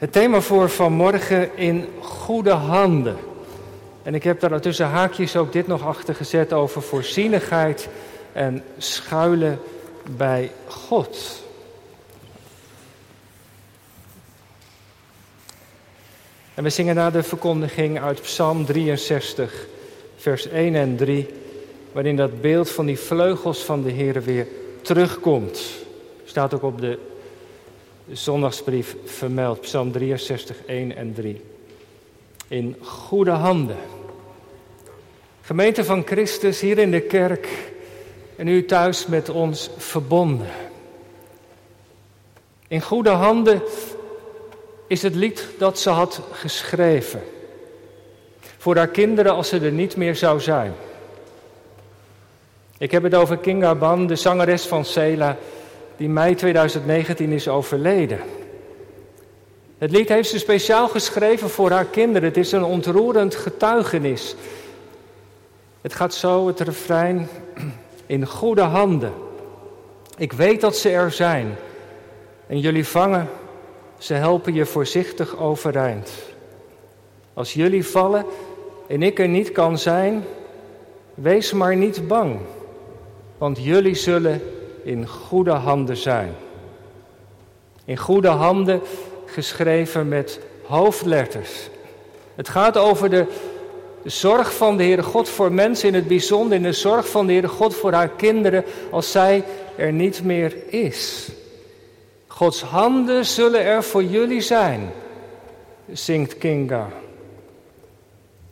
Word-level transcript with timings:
Het 0.00 0.12
thema 0.12 0.40
voor 0.40 0.70
vanmorgen 0.70 1.56
in 1.56 1.88
goede 2.00 2.50
handen. 2.50 3.16
En 4.02 4.14
ik 4.14 4.22
heb 4.22 4.40
daar 4.40 4.60
tussen 4.60 4.86
haakjes 4.86 5.36
ook 5.36 5.52
dit 5.52 5.66
nog 5.66 5.86
achter 5.86 6.14
gezet 6.14 6.52
over 6.52 6.82
voorzienigheid 6.82 7.88
en 8.32 8.64
schuilen 8.78 9.60
bij 10.16 10.50
God. 10.66 11.42
En 16.54 16.62
we 16.62 16.70
zingen 16.70 16.94
na 16.94 17.10
de 17.10 17.22
verkondiging 17.22 18.00
uit 18.00 18.20
Psalm 18.20 18.64
63, 18.64 19.66
vers 20.16 20.48
1 20.48 20.74
en 20.74 20.96
3, 20.96 21.28
waarin 21.92 22.16
dat 22.16 22.40
beeld 22.40 22.70
van 22.70 22.86
die 22.86 22.98
vleugels 22.98 23.64
van 23.64 23.82
de 23.82 23.90
Heer 23.90 24.22
weer 24.22 24.46
terugkomt. 24.82 25.62
Staat 26.24 26.54
ook 26.54 26.62
op 26.62 26.80
de 26.80 26.98
zondagsbrief 28.12 28.96
vermeld, 29.04 29.60
Psalm 29.60 29.92
63, 29.92 30.56
1 30.66 30.96
en 30.96 31.14
3. 31.14 31.44
In 32.48 32.76
goede 32.82 33.30
handen. 33.30 33.76
Gemeente 35.42 35.84
van 35.84 36.02
Christus 36.06 36.60
hier 36.60 36.78
in 36.78 36.90
de 36.90 37.00
kerk 37.00 37.48
en 38.36 38.48
u 38.48 38.64
thuis 38.64 39.06
met 39.06 39.28
ons 39.28 39.70
verbonden. 39.76 40.50
In 42.68 42.80
goede 42.80 43.10
handen 43.10 43.62
is 44.86 45.02
het 45.02 45.14
lied 45.14 45.46
dat 45.58 45.78
ze 45.78 45.90
had 45.90 46.20
geschreven. 46.32 47.22
Voor 48.58 48.76
haar 48.76 48.88
kinderen 48.88 49.32
als 49.32 49.48
ze 49.48 49.58
er 49.58 49.72
niet 49.72 49.96
meer 49.96 50.16
zou 50.16 50.40
zijn. 50.40 50.72
Ik 52.78 52.90
heb 52.90 53.02
het 53.02 53.14
over 53.14 53.36
Kinga 53.38 53.74
Ban, 53.74 54.06
de 54.06 54.16
zangeres 54.16 54.66
van 54.66 54.84
Sela, 54.84 55.36
die 56.00 56.08
mei 56.08 56.34
2019 56.34 57.32
is 57.32 57.48
overleden. 57.48 58.18
Het 59.78 59.90
lied 59.90 60.08
heeft 60.08 60.28
ze 60.28 60.38
speciaal 60.38 60.88
geschreven 60.88 61.50
voor 61.50 61.70
haar 61.70 61.84
kinderen. 61.84 62.28
Het 62.28 62.36
is 62.36 62.52
een 62.52 62.64
ontroerend 62.64 63.34
getuigenis. 63.34 64.34
Het 65.80 65.94
gaat 65.94 66.14
zo, 66.14 66.46
het 66.46 66.60
refrein, 66.60 67.28
in 68.06 68.26
goede 68.26 68.60
handen. 68.60 69.12
Ik 70.16 70.32
weet 70.32 70.60
dat 70.60 70.76
ze 70.76 70.90
er 70.90 71.10
zijn. 71.10 71.56
En 72.46 72.58
jullie 72.58 72.86
vangen, 72.86 73.28
ze 73.98 74.14
helpen 74.14 74.54
je 74.54 74.66
voorzichtig 74.66 75.36
overeind. 75.36 76.10
Als 77.34 77.52
jullie 77.52 77.86
vallen 77.86 78.24
en 78.86 79.02
ik 79.02 79.18
er 79.18 79.28
niet 79.28 79.52
kan 79.52 79.78
zijn, 79.78 80.24
wees 81.14 81.52
maar 81.52 81.76
niet 81.76 82.08
bang. 82.08 82.38
Want 83.38 83.62
jullie 83.62 83.94
zullen 83.94 84.42
in 84.82 85.06
goede 85.06 85.50
handen 85.50 85.96
zijn. 85.96 86.34
In 87.84 87.96
goede 87.96 88.28
handen 88.28 88.80
geschreven 89.26 90.08
met 90.08 90.40
hoofdletters. 90.66 91.68
Het 92.34 92.48
gaat 92.48 92.76
over 92.76 93.10
de, 93.10 93.26
zorg 94.04 94.54
van 94.54 94.76
de 94.76 94.82
Heere 94.82 95.02
God 95.02 95.28
voor 95.28 95.52
mensen 95.52 95.88
in 95.88 95.94
het 95.94 96.08
bijzonder, 96.08 96.56
in 96.56 96.62
de 96.62 96.72
zorg 96.72 97.08
van 97.08 97.26
de 97.26 97.32
Heere 97.32 97.48
God 97.48 97.74
voor 97.74 97.92
haar 97.92 98.08
kinderen 98.08 98.64
als 98.90 99.10
zij 99.10 99.44
er 99.76 99.92
niet 99.92 100.24
meer 100.24 100.56
is. 100.72 101.28
Gods 102.26 102.62
handen 102.62 103.26
zullen 103.26 103.64
er 103.64 103.82
voor 103.82 104.04
jullie 104.04 104.40
zijn, 104.40 104.90
zingt 105.92 106.38
Kinga. 106.38 106.88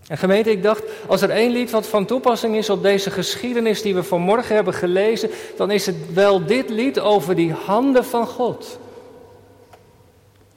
En 0.09 0.19
gemeente, 0.19 0.51
ik 0.51 0.63
dacht, 0.63 0.83
als 1.07 1.23
er 1.23 1.31
één 1.31 1.51
lied 1.51 1.71
wat 1.71 1.87
van 1.87 2.05
toepassing 2.05 2.57
is 2.57 2.71
op 2.71 2.83
deze 2.83 3.11
geschiedenis 3.11 3.83
die 3.83 3.95
we 3.95 4.03
vanmorgen 4.03 4.55
hebben 4.55 4.75
gelezen, 4.75 5.31
dan 5.57 5.71
is 5.71 5.87
het 5.87 5.97
wel 6.15 6.47
dit 6.47 6.71
lied 6.71 7.01
over 7.01 7.35
die 7.35 7.53
handen 7.53 8.05
van 8.05 8.27
God. 8.27 8.79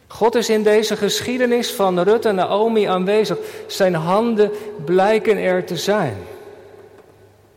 God 0.08 0.36
is 0.36 0.50
in 0.50 0.64
deze 0.64 0.96
geschiedenis 0.96 1.72
van 1.72 2.00
Rut 2.00 2.26
en 2.26 2.36
Naomi 2.36 2.84
aanwezig. 2.84 3.38
Zijn 3.68 3.94
handen 3.94 4.52
blijken 4.86 5.38
er 5.38 5.66
te 5.66 5.78
zijn. 5.78 6.18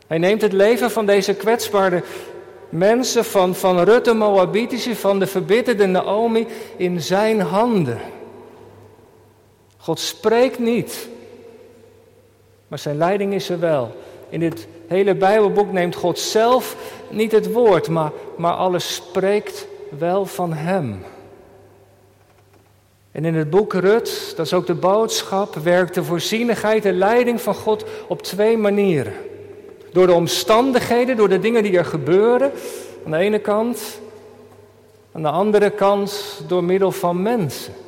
Hij 0.06 0.18
neemt 0.18 0.42
het 0.42 0.52
leven 0.52 0.90
van 0.90 1.06
deze 1.06 1.34
kwetsbare 1.34 2.02
mensen, 2.68 3.24
van, 3.24 3.54
van 3.54 3.80
Rut 3.80 4.04
de 4.04 4.14
Moabitische, 4.14 4.96
van 4.96 5.18
de 5.18 5.26
verbitterde 5.26 5.86
Naomi, 5.86 6.46
in 6.76 7.00
zijn 7.00 7.40
handen. 7.40 8.00
God 9.76 10.00
spreekt 10.00 10.58
niet, 10.58 11.08
maar 12.74 12.82
zijn 12.82 12.96
leiding 12.96 13.34
is 13.34 13.48
er 13.48 13.58
wel. 13.58 13.96
In 14.28 14.40
dit 14.40 14.66
hele 14.86 15.14
Bijbelboek 15.14 15.72
neemt 15.72 15.94
God 15.94 16.18
zelf 16.18 16.76
niet 17.10 17.32
het 17.32 17.52
woord, 17.52 17.88
maar, 17.88 18.10
maar 18.36 18.52
alles 18.52 18.94
spreekt 18.94 19.66
wel 19.98 20.26
van 20.26 20.52
Hem. 20.52 21.04
En 23.12 23.24
in 23.24 23.34
het 23.34 23.50
boek 23.50 23.72
Rut, 23.72 24.32
dat 24.36 24.46
is 24.46 24.52
ook 24.52 24.66
de 24.66 24.74
boodschap, 24.74 25.54
werkt 25.54 25.94
de 25.94 26.04
voorzienigheid 26.04 26.84
en 26.84 26.98
leiding 26.98 27.40
van 27.40 27.54
God 27.54 27.84
op 28.08 28.22
twee 28.22 28.56
manieren. 28.56 29.14
Door 29.92 30.06
de 30.06 30.12
omstandigheden, 30.12 31.16
door 31.16 31.28
de 31.28 31.38
dingen 31.38 31.62
die 31.62 31.78
er 31.78 31.84
gebeuren, 31.84 32.52
aan 33.04 33.10
de 33.10 33.16
ene 33.16 33.38
kant. 33.38 34.00
Aan 35.12 35.22
de 35.22 35.30
andere 35.30 35.70
kant 35.70 36.42
door 36.46 36.64
middel 36.64 36.92
van 36.92 37.22
mensen. 37.22 37.83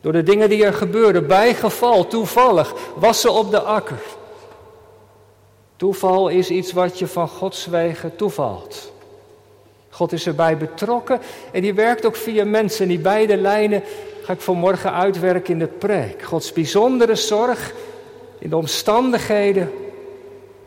Door 0.00 0.12
de 0.12 0.22
dingen 0.22 0.48
die 0.48 0.64
er 0.64 0.74
gebeuren, 0.74 1.26
bij 1.26 1.54
geval, 1.54 2.06
toevallig, 2.06 2.74
wassen 2.94 3.32
op 3.32 3.50
de 3.50 3.60
akker. 3.60 4.02
Toeval 5.76 6.28
is 6.28 6.50
iets 6.50 6.72
wat 6.72 6.98
je 6.98 7.06
van 7.06 7.28
Gods 7.28 7.66
wegen 7.66 8.16
toevalt. 8.16 8.92
God 9.90 10.12
is 10.12 10.26
erbij 10.26 10.56
betrokken 10.56 11.20
en 11.52 11.62
die 11.62 11.74
werkt 11.74 12.06
ook 12.06 12.16
via 12.16 12.44
mensen. 12.44 12.88
Die 12.88 12.98
beide 12.98 13.36
lijnen 13.36 13.82
ga 14.22 14.32
ik 14.32 14.40
vanmorgen 14.40 14.92
uitwerken 14.92 15.52
in 15.52 15.58
de 15.58 15.66
preek. 15.66 16.22
Gods 16.22 16.52
bijzondere 16.52 17.14
zorg 17.14 17.72
in 18.38 18.50
de 18.50 18.56
omstandigheden 18.56 19.72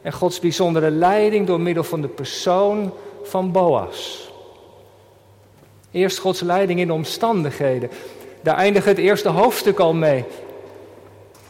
en 0.01 0.13
Gods 0.13 0.39
bijzondere 0.39 0.89
leiding 0.89 1.47
door 1.47 1.59
middel 1.59 1.83
van 1.83 2.01
de 2.01 2.07
persoon 2.07 2.93
van 3.23 3.51
Boas. 3.51 4.31
Eerst 5.91 6.17
Gods 6.17 6.41
leiding 6.41 6.79
in 6.79 6.87
de 6.87 6.93
omstandigheden. 6.93 7.89
Daar 8.43 8.55
eindigt 8.55 8.85
het 8.85 8.97
eerste 8.97 9.29
hoofdstuk 9.29 9.79
al 9.79 9.93
mee. 9.93 10.25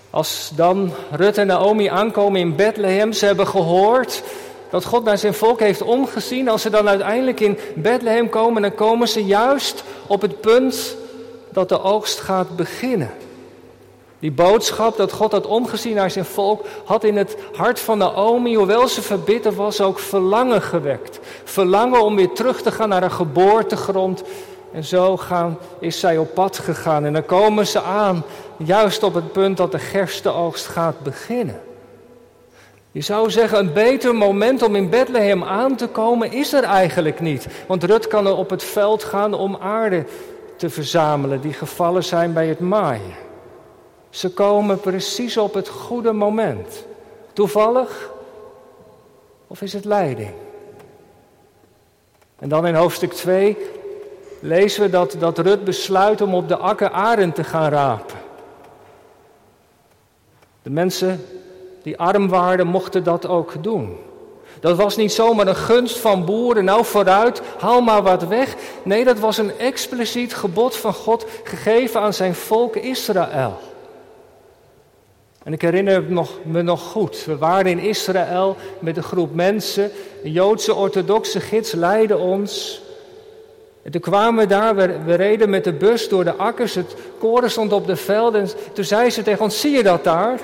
Als 0.09 0.51
dan 0.55 0.91
Rut 1.11 1.37
en 1.37 1.47
Naomi 1.47 1.87
aankomen 1.87 2.39
in 2.39 2.55
Bethlehem, 2.55 3.13
ze 3.13 3.25
hebben 3.25 3.47
gehoord 3.47 4.23
dat 4.69 4.85
God 4.85 5.03
naar 5.03 5.17
zijn 5.17 5.33
volk 5.33 5.59
heeft 5.59 5.81
omgezien. 5.81 6.49
Als 6.49 6.61
ze 6.61 6.69
dan 6.69 6.89
uiteindelijk 6.89 7.39
in 7.39 7.57
Bethlehem 7.75 8.29
komen, 8.29 8.61
dan 8.61 8.75
komen 8.75 9.07
ze 9.07 9.25
juist 9.25 9.83
op 10.07 10.21
het 10.21 10.41
punt 10.41 10.95
dat 11.51 11.69
de 11.69 11.81
oogst 11.81 12.19
gaat 12.19 12.55
beginnen. 12.55 13.11
Die 14.19 14.31
boodschap 14.31 14.97
dat 14.97 15.11
God 15.11 15.31
had 15.31 15.45
omgezien 15.45 15.95
naar 15.95 16.11
zijn 16.11 16.25
volk, 16.25 16.65
had 16.85 17.03
in 17.03 17.17
het 17.17 17.37
hart 17.53 17.79
van 17.79 17.97
Naomi, 17.97 18.55
hoewel 18.55 18.87
ze 18.87 19.01
verbitterd 19.01 19.55
was, 19.55 19.81
ook 19.81 19.99
verlangen 19.99 20.61
gewekt. 20.61 21.19
Verlangen 21.43 22.03
om 22.03 22.15
weer 22.15 22.31
terug 22.31 22.61
te 22.61 22.71
gaan 22.71 22.89
naar 22.89 23.01
haar 23.01 23.11
geboortegrond. 23.11 24.23
En 24.73 24.83
zo 24.83 25.17
gaan, 25.17 25.57
is 25.79 25.99
zij 25.99 26.17
op 26.17 26.33
pad 26.33 26.57
gegaan. 26.57 27.05
En 27.05 27.13
dan 27.13 27.25
komen 27.25 27.67
ze 27.67 27.81
aan, 27.81 28.23
juist 28.57 29.03
op 29.03 29.13
het 29.13 29.31
punt 29.31 29.57
dat 29.57 29.71
de 29.71 29.79
gerstenoogst 29.79 30.67
gaat 30.67 30.99
beginnen. 30.99 31.61
Je 32.91 33.01
zou 33.01 33.31
zeggen, 33.31 33.59
een 33.59 33.73
beter 33.73 34.15
moment 34.15 34.61
om 34.61 34.75
in 34.75 34.89
Bethlehem 34.89 35.43
aan 35.43 35.75
te 35.75 35.87
komen 35.87 36.31
is 36.31 36.53
er 36.53 36.63
eigenlijk 36.63 37.19
niet. 37.19 37.47
Want 37.67 37.83
Rut 37.83 38.07
kan 38.07 38.25
er 38.27 38.35
op 38.35 38.49
het 38.49 38.63
veld 38.63 39.03
gaan 39.03 39.33
om 39.33 39.55
aarde 39.55 40.05
te 40.55 40.69
verzamelen 40.69 41.41
die 41.41 41.53
gevallen 41.53 42.03
zijn 42.03 42.33
bij 42.33 42.47
het 42.47 42.59
maaien. 42.59 43.15
Ze 44.09 44.29
komen 44.29 44.79
precies 44.79 45.37
op 45.37 45.53
het 45.53 45.67
goede 45.69 46.11
moment. 46.11 46.85
Toevallig? 47.33 48.11
Of 49.47 49.61
is 49.61 49.73
het 49.73 49.85
leiding? 49.85 50.33
En 52.39 52.49
dan 52.49 52.67
in 52.67 52.75
hoofdstuk 52.75 53.13
2 53.13 53.57
lezen 54.43 54.81
we 54.81 54.89
dat, 54.89 55.15
dat 55.19 55.37
Rut 55.39 55.63
besluit 55.63 56.21
om 56.21 56.35
op 56.35 56.47
de 56.47 56.57
akker 56.57 56.89
arend 56.89 57.35
te 57.35 57.43
gaan 57.43 57.69
rapen. 57.69 58.17
De 60.61 60.69
mensen 60.69 61.25
die 61.83 61.97
arm 61.97 62.27
waren, 62.27 62.67
mochten 62.67 63.03
dat 63.03 63.27
ook 63.27 63.63
doen. 63.63 63.97
Dat 64.59 64.77
was 64.77 64.95
niet 64.95 65.13
zomaar 65.13 65.47
een 65.47 65.55
gunst 65.55 65.97
van 65.97 66.25
boeren, 66.25 66.65
nou 66.65 66.85
vooruit, 66.85 67.41
haal 67.59 67.81
maar 67.81 68.03
wat 68.03 68.27
weg. 68.27 68.55
Nee, 68.83 69.03
dat 69.03 69.19
was 69.19 69.37
een 69.37 69.57
expliciet 69.57 70.33
gebod 70.33 70.75
van 70.75 70.93
God 70.93 71.25
gegeven 71.43 72.01
aan 72.01 72.13
zijn 72.13 72.35
volk 72.35 72.75
Israël. 72.75 73.59
En 75.43 75.53
ik 75.53 75.61
herinner 75.61 76.03
me 76.43 76.61
nog, 76.61 76.81
goed, 76.81 77.25
we 77.25 77.37
waren 77.37 77.71
in 77.71 77.79
Israël 77.79 78.55
met 78.79 78.97
een 78.97 79.03
groep 79.03 79.33
mensen, 79.33 79.91
een 80.23 80.31
Joodse 80.31 80.73
orthodoxe 80.73 81.39
gids 81.39 81.71
leidde 81.71 82.17
ons. 82.17 82.82
En 83.83 83.91
toen 83.91 84.01
kwamen 84.01 84.39
we 84.43 84.49
daar, 84.49 84.75
we, 84.75 85.03
we, 85.05 85.13
reden 85.13 85.49
met 85.49 85.63
de 85.63 85.73
bus 85.73 86.09
door 86.09 86.23
de 86.23 86.35
akkers, 86.35 86.75
het 86.75 86.95
koren 87.19 87.51
stond 87.51 87.73
op 87.73 87.87
de 87.87 87.95
velden. 87.95 88.41
En 88.41 88.49
toen 88.73 88.83
zei 88.83 89.09
ze 89.09 89.21
tegen 89.21 89.43
ons, 89.43 89.59
zie 89.59 89.71
je 89.71 89.83
dat 89.83 90.03
daar? 90.03 90.39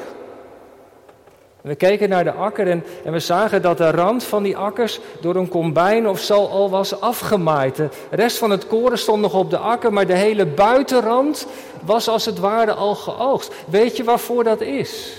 We 1.62 1.76
keken 1.76 2.10
naar 2.10 2.24
de 2.24 2.32
akker 2.32 2.68
en, 2.68 2.84
en, 3.04 3.12
we 3.12 3.20
zagen 3.20 3.62
dat 3.62 3.78
de 3.78 3.92
rand 3.92 4.24
van 4.24 4.44
die 4.44 4.58
akkers 4.58 5.00
door 5.22 5.36
een 5.36 5.48
kombijn 5.48 6.08
of 6.08 6.20
zo 6.20 6.46
al 6.46 6.70
was 6.70 7.02
afgemaaid. 7.02 7.76
De 7.76 7.90
rest 8.10 8.38
van 8.38 8.50
het 8.50 8.68
koren 8.68 8.98
stond 8.98 9.22
nog 9.22 9.34
op 9.34 9.50
de 9.50 9.58
akker, 9.58 9.94
maar 9.94 10.08
de 10.08 10.16
hele 10.16 10.46
buitenrand 10.46 11.48
was 11.86 12.08
als 12.08 12.26
het 12.26 12.40
ware 12.40 12.74
al 12.74 12.96
geoogst. 12.96 13.54
Weet 13.70 13.98
je 13.98 14.04
waarvoor 14.04 14.44
dat 14.44 14.62
is? 14.62 15.18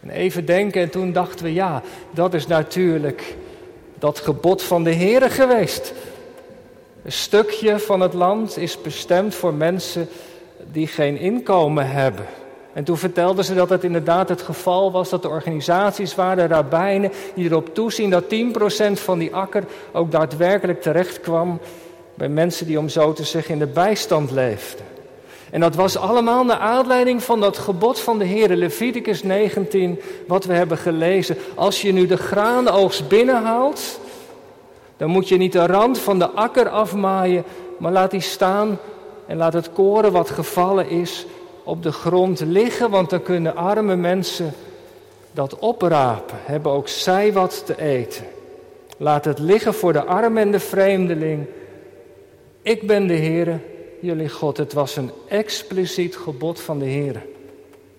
En 0.00 0.10
even 0.10 0.44
denken 0.44 0.82
en 0.82 0.90
toen 0.90 1.12
dachten 1.12 1.44
we, 1.44 1.52
ja, 1.52 1.82
dat 2.10 2.34
is 2.34 2.46
natuurlijk 2.46 3.36
dat 3.98 4.18
gebod 4.18 4.62
van 4.62 4.84
de 4.84 4.94
Heere 4.94 5.30
geweest. 5.30 5.92
Een 7.04 7.12
stukje 7.12 7.78
van 7.78 8.00
het 8.00 8.14
land 8.14 8.58
is 8.58 8.80
bestemd 8.80 9.34
voor 9.34 9.54
mensen 9.54 10.08
die 10.72 10.86
geen 10.86 11.16
inkomen 11.16 11.90
hebben. 11.90 12.24
En 12.72 12.84
toen 12.84 12.96
vertelden 12.96 13.44
ze 13.44 13.54
dat 13.54 13.70
het 13.70 13.84
inderdaad 13.84 14.28
het 14.28 14.42
geval 14.42 14.92
was 14.92 15.08
dat 15.08 15.22
de 15.22 15.28
organisaties 15.28 16.14
waren, 16.14 16.48
de 16.48 17.10
die 17.34 17.44
erop 17.44 17.74
toezien 17.74 18.10
dat 18.10 18.24
10% 18.24 18.92
van 18.92 19.18
die 19.18 19.34
akker 19.34 19.64
ook 19.92 20.10
daadwerkelijk 20.10 20.82
terecht 20.82 21.20
kwam 21.20 21.60
bij 22.14 22.28
mensen 22.28 22.66
die 22.66 22.78
om 22.78 22.88
zo 22.88 23.12
te 23.12 23.24
zeggen 23.24 23.52
in 23.52 23.58
de 23.58 23.66
bijstand 23.66 24.30
leefden. 24.30 24.86
En 25.50 25.60
dat 25.60 25.74
was 25.74 25.96
allemaal 25.96 26.44
naar 26.44 26.58
aanleiding 26.58 27.22
van 27.22 27.40
dat 27.40 27.58
gebod 27.58 28.00
van 28.00 28.18
de 28.18 28.24
Heer, 28.24 28.56
Leviticus 28.56 29.22
19, 29.22 30.00
wat 30.26 30.44
we 30.44 30.52
hebben 30.52 30.78
gelezen. 30.78 31.36
Als 31.54 31.82
je 31.82 31.92
nu 31.92 32.06
de 32.06 32.16
graanoogst 32.16 33.08
binnenhaalt, 33.08 34.00
dan 34.96 35.10
moet 35.10 35.28
je 35.28 35.36
niet 35.36 35.52
de 35.52 35.66
rand 35.66 35.98
van 35.98 36.18
de 36.18 36.28
akker 36.28 36.68
afmaaien, 36.68 37.44
maar 37.78 37.92
laat 37.92 38.10
die 38.10 38.20
staan 38.20 38.78
en 39.26 39.36
laat 39.36 39.52
het 39.52 39.72
koren 39.72 40.12
wat 40.12 40.30
gevallen 40.30 40.88
is 40.88 41.26
op 41.64 41.82
de 41.82 41.92
grond 41.92 42.40
liggen, 42.40 42.90
want 42.90 43.10
dan 43.10 43.22
kunnen 43.22 43.56
arme 43.56 43.96
mensen 43.96 44.52
dat 45.32 45.58
oprapen, 45.58 46.36
hebben 46.44 46.72
ook 46.72 46.88
zij 46.88 47.32
wat 47.32 47.66
te 47.66 47.80
eten. 47.80 48.24
Laat 48.96 49.24
het 49.24 49.38
liggen 49.38 49.74
voor 49.74 49.92
de 49.92 50.04
arm 50.04 50.36
en 50.36 50.50
de 50.50 50.60
vreemdeling. 50.60 51.46
Ik 52.62 52.86
ben 52.86 53.06
de 53.06 53.16
Heere, 53.16 53.58
jullie 54.00 54.28
God. 54.28 54.56
Het 54.56 54.72
was 54.72 54.96
een 54.96 55.10
expliciet 55.28 56.16
gebod 56.16 56.60
van 56.60 56.78
de 56.78 56.84
Heere. 56.84 57.20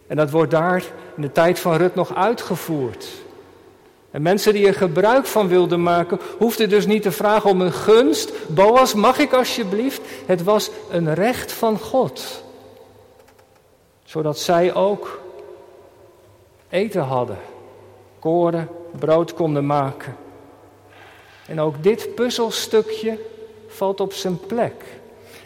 En 0.08 0.16
dat 0.16 0.32
wordt 0.32 0.52
daar 0.52 0.84
in 1.16 1.22
de 1.22 1.32
tijd 1.32 1.60
van 1.60 1.76
Rut 1.76 1.96
nog 1.96 2.16
uitgevoerd. 2.16 3.08
En 4.16 4.22
mensen 4.22 4.54
die 4.54 4.68
er 4.68 4.74
gebruik 4.74 5.26
van 5.26 5.48
wilden 5.48 5.84
maken, 5.84 6.20
hoefden 6.38 6.70
dus 6.70 6.86
niet 6.86 7.02
te 7.02 7.12
vragen 7.12 7.50
om 7.50 7.62
een 7.62 7.72
gunst. 7.72 8.32
Boas, 8.48 8.94
mag 8.94 9.20
ik 9.20 9.34
alsjeblieft? 9.34 10.02
Het 10.26 10.44
was 10.44 10.70
een 10.92 11.14
recht 11.14 11.52
van 11.52 11.80
God. 11.80 12.44
Zodat 14.04 14.40
zij 14.40 14.74
ook 14.74 15.22
eten 16.70 17.02
hadden, 17.02 17.38
koren, 18.20 18.70
brood 19.00 19.34
konden 19.34 19.66
maken. 19.66 20.16
En 21.48 21.60
ook 21.60 21.84
dit 21.84 22.16
puzzelstukje 22.16 23.20
valt 23.68 24.00
op 24.00 24.14
zijn 24.14 24.40
plek. 24.40 24.84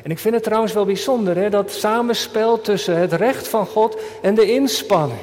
En 0.03 0.11
ik 0.11 0.19
vind 0.19 0.33
het 0.33 0.43
trouwens 0.43 0.73
wel 0.73 0.85
bijzonder, 0.85 1.35
hè, 1.35 1.49
dat 1.49 1.71
samenspel 1.71 2.61
tussen 2.61 2.97
het 2.97 3.13
recht 3.13 3.47
van 3.47 3.65
God 3.65 4.01
en 4.21 4.35
de 4.35 4.51
inspanning. 4.51 5.21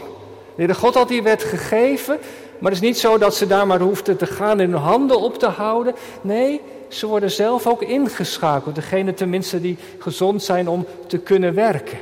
De 0.57 0.75
God 0.75 0.95
had 0.95 1.09
die 1.09 1.23
wet 1.23 1.43
gegeven, 1.43 2.19
maar 2.59 2.73
het 2.73 2.83
is 2.83 2.89
niet 2.89 2.99
zo 2.99 3.19
dat 3.19 3.35
ze 3.35 3.47
daar 3.47 3.67
maar 3.67 3.81
hoefden 3.81 4.17
te 4.17 4.27
gaan 4.27 4.61
en 4.61 4.71
hun 4.71 4.81
handen 4.81 5.21
op 5.21 5.39
te 5.39 5.47
houden. 5.47 5.95
Nee, 6.21 6.61
ze 6.89 7.07
worden 7.07 7.31
zelf 7.31 7.67
ook 7.67 7.83
ingeschakeld. 7.83 8.75
Degene 8.75 9.15
tenminste 9.15 9.61
die 9.61 9.77
gezond 9.99 10.43
zijn 10.43 10.69
om 10.69 10.87
te 11.07 11.19
kunnen 11.19 11.55
werken. 11.55 11.99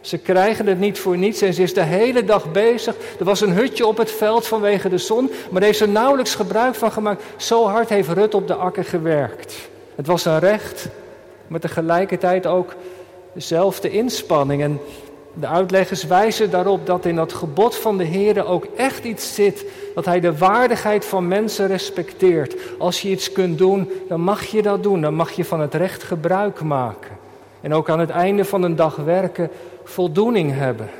Ze 0.00 0.18
krijgen 0.18 0.66
het 0.66 0.78
niet 0.78 0.98
voor 0.98 1.16
niets 1.16 1.42
en 1.42 1.54
ze 1.54 1.62
is 1.62 1.74
de 1.74 1.82
hele 1.82 2.24
dag 2.24 2.52
bezig. 2.52 2.94
Er 3.18 3.24
was 3.24 3.40
een 3.40 3.52
hutje 3.52 3.86
op 3.86 3.96
het 3.96 4.10
veld 4.10 4.46
vanwege 4.46 4.88
de 4.88 4.98
zon, 4.98 5.24
maar 5.24 5.60
daar 5.60 5.62
heeft 5.62 5.78
ze 5.78 5.88
nauwelijks 5.88 6.34
gebruik 6.34 6.74
van 6.74 6.92
gemaakt. 6.92 7.22
Zo 7.36 7.66
hard 7.66 7.88
heeft 7.88 8.08
Rut 8.08 8.34
op 8.34 8.46
de 8.46 8.54
akker 8.54 8.84
gewerkt. 8.84 9.54
Het 9.94 10.06
was 10.06 10.24
een 10.24 10.38
recht, 10.38 10.88
maar 11.46 11.60
tegelijkertijd 11.60 12.46
ook 12.46 12.74
dezelfde 13.32 13.90
inspanning. 13.90 14.62
En 14.62 14.80
de 15.34 15.46
uitleggers 15.46 16.04
wijzen 16.04 16.50
daarop 16.50 16.86
dat 16.86 17.04
in 17.04 17.16
dat 17.16 17.32
gebod 17.32 17.76
van 17.76 17.98
de 17.98 18.04
Heer 18.04 18.46
ook 18.46 18.66
echt 18.76 19.04
iets 19.04 19.34
zit. 19.34 19.64
Dat 19.94 20.04
Hij 20.04 20.20
de 20.20 20.38
waardigheid 20.38 21.04
van 21.04 21.28
mensen 21.28 21.66
respecteert. 21.66 22.54
Als 22.78 23.02
je 23.02 23.08
iets 23.08 23.32
kunt 23.32 23.58
doen, 23.58 23.90
dan 24.08 24.20
mag 24.20 24.44
je 24.44 24.62
dat 24.62 24.82
doen. 24.82 25.00
Dan 25.00 25.14
mag 25.14 25.30
je 25.30 25.44
van 25.44 25.60
het 25.60 25.74
recht 25.74 26.02
gebruik 26.02 26.62
maken. 26.62 27.18
En 27.60 27.74
ook 27.74 27.88
aan 27.88 27.98
het 28.00 28.10
einde 28.10 28.44
van 28.44 28.62
een 28.62 28.76
dag 28.76 28.96
werken, 28.96 29.50
voldoening 29.84 30.52
hebben. 30.54 30.90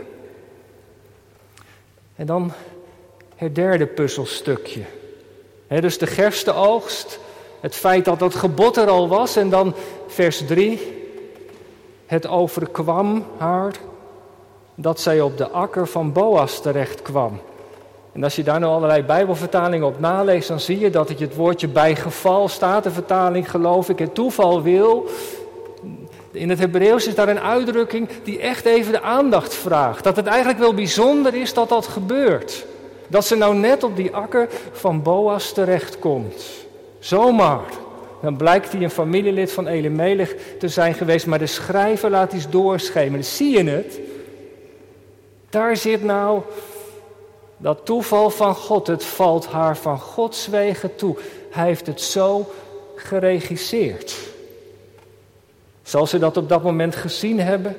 En 2.17 2.27
dan 2.27 2.53
het 3.37 3.55
derde 3.55 3.87
puzzelstukje. 3.87 4.83
Dus 5.69 5.99
de 5.99 6.07
gerstenoogst, 6.07 7.19
het 7.61 7.75
feit 7.75 8.05
dat 8.05 8.19
dat 8.19 8.35
gebod 8.35 8.77
er 8.77 8.89
al 8.89 9.09
was. 9.09 9.37
En 9.37 9.51
dan 9.51 9.75
vers 10.07 10.47
3, 10.47 10.81
het 12.07 12.27
overkwam 12.27 13.25
haar 13.37 13.73
dat 14.75 15.01
zij 15.01 15.21
op 15.21 15.39
de 15.39 15.49
akker 15.49 15.87
van 15.87 16.13
Boas 16.13 16.61
terecht 16.61 17.03
kwam. 17.03 17.41
En 18.13 18.25
als 18.25 18.37
je 18.37 18.43
daar 18.43 18.61
nou 18.61 18.75
allerlei 18.75 19.03
Bijbelvertalingen 19.03 19.87
op 19.87 20.01
naleest, 20.01 20.49
dan 20.49 20.61
zie 20.61 20.79
je 20.79 20.91
dat 20.91 21.09
het, 21.09 21.35
woordje 21.35 21.69
bij 21.69 21.97
geval 21.97 22.49
staat, 22.49 22.85
de 22.85 22.91
vertaling 22.91 23.51
geloof 23.51 23.89
ik, 23.89 23.99
het 23.99 24.15
toeval 24.15 24.63
wil. 24.63 25.09
In 26.31 26.49
het 26.51 26.59
Hebreeuws 26.59 27.07
is 27.07 27.15
daar 27.15 27.29
een 27.29 27.41
uitdrukking 27.41 28.09
die 28.25 28.41
echt 28.41 28.65
even 28.65 28.93
de 28.93 29.03
aandacht 29.03 29.55
vraagt. 29.55 30.05
Dat 30.05 30.17
het 30.17 30.27
eigenlijk 30.27 30.59
wel 30.59 30.75
bijzonder 30.75 31.35
is 31.35 31.55
dat 31.55 31.69
dat 31.69 31.87
gebeurt. 31.87 32.67
Dat 33.07 33.25
ze 33.25 33.37
nou 33.37 33.55
net 33.55 33.83
op 33.83 33.97
die 33.97 34.15
akker 34.15 34.49
van 34.73 35.03
Boas 35.03 35.53
terechtkomt. 35.53 36.45
Zomaar. 36.99 37.65
Dan 38.23 38.37
blijkt 38.37 38.73
hij 38.73 38.83
een 38.83 38.91
familielid 38.91 39.53
van 39.53 39.67
Elimelech 39.67 40.35
te 40.59 40.69
zijn 40.69 40.95
geweest, 40.95 41.27
maar 41.27 41.39
de 41.39 41.47
schrijver 41.47 42.11
laat 42.11 42.33
iets 42.33 42.51
doorschemeren. 42.51 43.25
Zie 43.25 43.57
je 43.57 43.71
het? 43.71 44.01
Daar 45.55 45.77
zit 45.77 46.05
nou 46.05 46.43
dat 47.57 47.81
toeval 47.85 48.31
van 48.31 48.55
God. 48.55 48.87
Het 48.87 49.05
valt 49.05 49.47
haar 49.47 49.77
van 49.77 49.99
Gods 49.99 50.47
wegen 50.47 50.97
toe. 50.97 51.17
Hij 51.51 51.67
heeft 51.67 51.87
het 51.87 52.01
zo 52.01 52.51
geregisseerd. 52.97 54.17
Zal 55.83 56.07
ze 56.07 56.19
dat 56.19 56.37
op 56.37 56.49
dat 56.49 56.63
moment 56.63 56.97
gezien 56.97 57.41
hebben? 57.41 57.77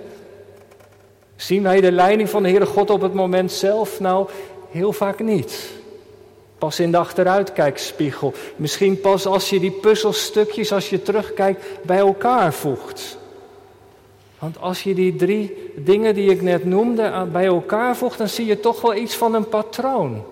Zien 1.36 1.64
wij 1.64 1.82
de 1.82 1.92
leiding 1.92 2.30
van 2.30 2.44
de 2.44 2.50
Heere 2.50 2.66
God 2.66 2.90
op 2.90 3.02
het 3.02 3.14
moment 3.14 3.52
zelf? 3.52 4.00
Nou, 4.00 4.30
heel 4.70 4.94
vaak 4.94 5.20
niet. 5.20 5.70
Pas 6.58 6.80
in 6.80 6.92
de 6.92 6.98
achteruitkijkspiegel. 6.98 8.34
Misschien 8.56 9.00
pas 9.00 9.26
als 9.26 9.50
je 9.50 9.60
die 9.60 9.72
puzzelstukjes, 9.72 10.72
als 10.72 10.90
je 10.90 11.02
terugkijkt, 11.02 11.66
bij 11.82 11.98
elkaar 11.98 12.54
voegt. 12.54 13.18
Want 14.40 14.62
als 14.62 14.84
je 14.84 14.94
die 14.94 15.16
drie 15.16 15.72
dingen 15.76 16.14
die 16.14 16.30
ik 16.30 16.42
net 16.42 16.66
noemde 16.66 17.28
bij 17.32 17.46
elkaar 17.46 17.96
voegt, 17.96 18.18
dan 18.18 18.28
zie 18.28 18.46
je 18.46 18.60
toch 18.60 18.82
wel 18.82 18.96
iets 18.96 19.16
van 19.16 19.34
een 19.34 19.50
patroon. 19.50 20.24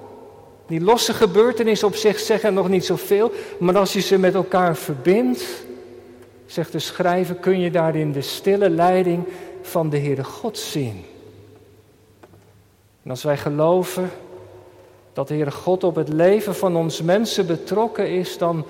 Die 0.67 0.81
losse 0.81 1.13
gebeurtenissen 1.13 1.87
op 1.87 1.95
zich 1.95 2.19
zeggen 2.19 2.53
nog 2.53 2.69
niet 2.69 2.85
zoveel, 2.85 3.31
maar 3.59 3.77
als 3.77 3.93
je 3.93 3.99
ze 3.99 4.17
met 4.17 4.33
elkaar 4.33 4.75
verbindt, 4.75 5.43
zegt 6.45 6.71
de 6.71 6.79
schrijver, 6.79 7.35
kun 7.35 7.59
je 7.59 7.71
daarin 7.71 8.11
de 8.11 8.21
stille 8.21 8.69
leiding 8.69 9.23
van 9.61 9.89
de 9.89 9.97
Heere 9.97 10.23
God 10.23 10.57
zien. 10.57 11.05
En 13.03 13.09
als 13.09 13.23
wij 13.23 13.37
geloven 13.37 14.09
dat 15.13 15.27
de 15.27 15.33
Heere 15.33 15.51
God 15.51 15.83
op 15.83 15.95
het 15.95 16.09
leven 16.09 16.55
van 16.55 16.75
ons 16.75 17.01
mensen 17.01 17.47
betrokken 17.47 18.09
is, 18.09 18.37
dan, 18.37 18.65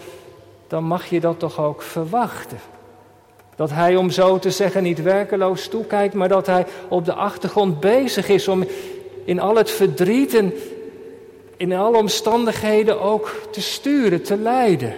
dan 0.67 0.83
mag 0.83 1.05
je 1.05 1.19
dat 1.19 1.39
toch 1.39 1.59
ook 1.59 1.81
verwachten. 1.81 2.57
Dat 3.55 3.69
hij, 3.69 3.95
om 3.95 4.09
zo 4.09 4.39
te 4.39 4.51
zeggen, 4.51 4.83
niet 4.83 5.01
werkeloos 5.01 5.67
toekijkt, 5.67 6.13
maar 6.13 6.29
dat 6.29 6.45
hij 6.45 6.65
op 6.87 7.05
de 7.05 7.13
achtergrond 7.13 7.79
bezig 7.79 8.29
is 8.29 8.47
om 8.47 8.65
in 9.25 9.39
al 9.39 9.55
het 9.55 9.71
verdriet 9.71 10.33
en 10.33 10.53
in 11.57 11.73
alle 11.73 11.97
omstandigheden 11.97 13.01
ook 13.01 13.35
te 13.51 13.61
sturen, 13.61 14.23
te 14.23 14.37
leiden. 14.37 14.93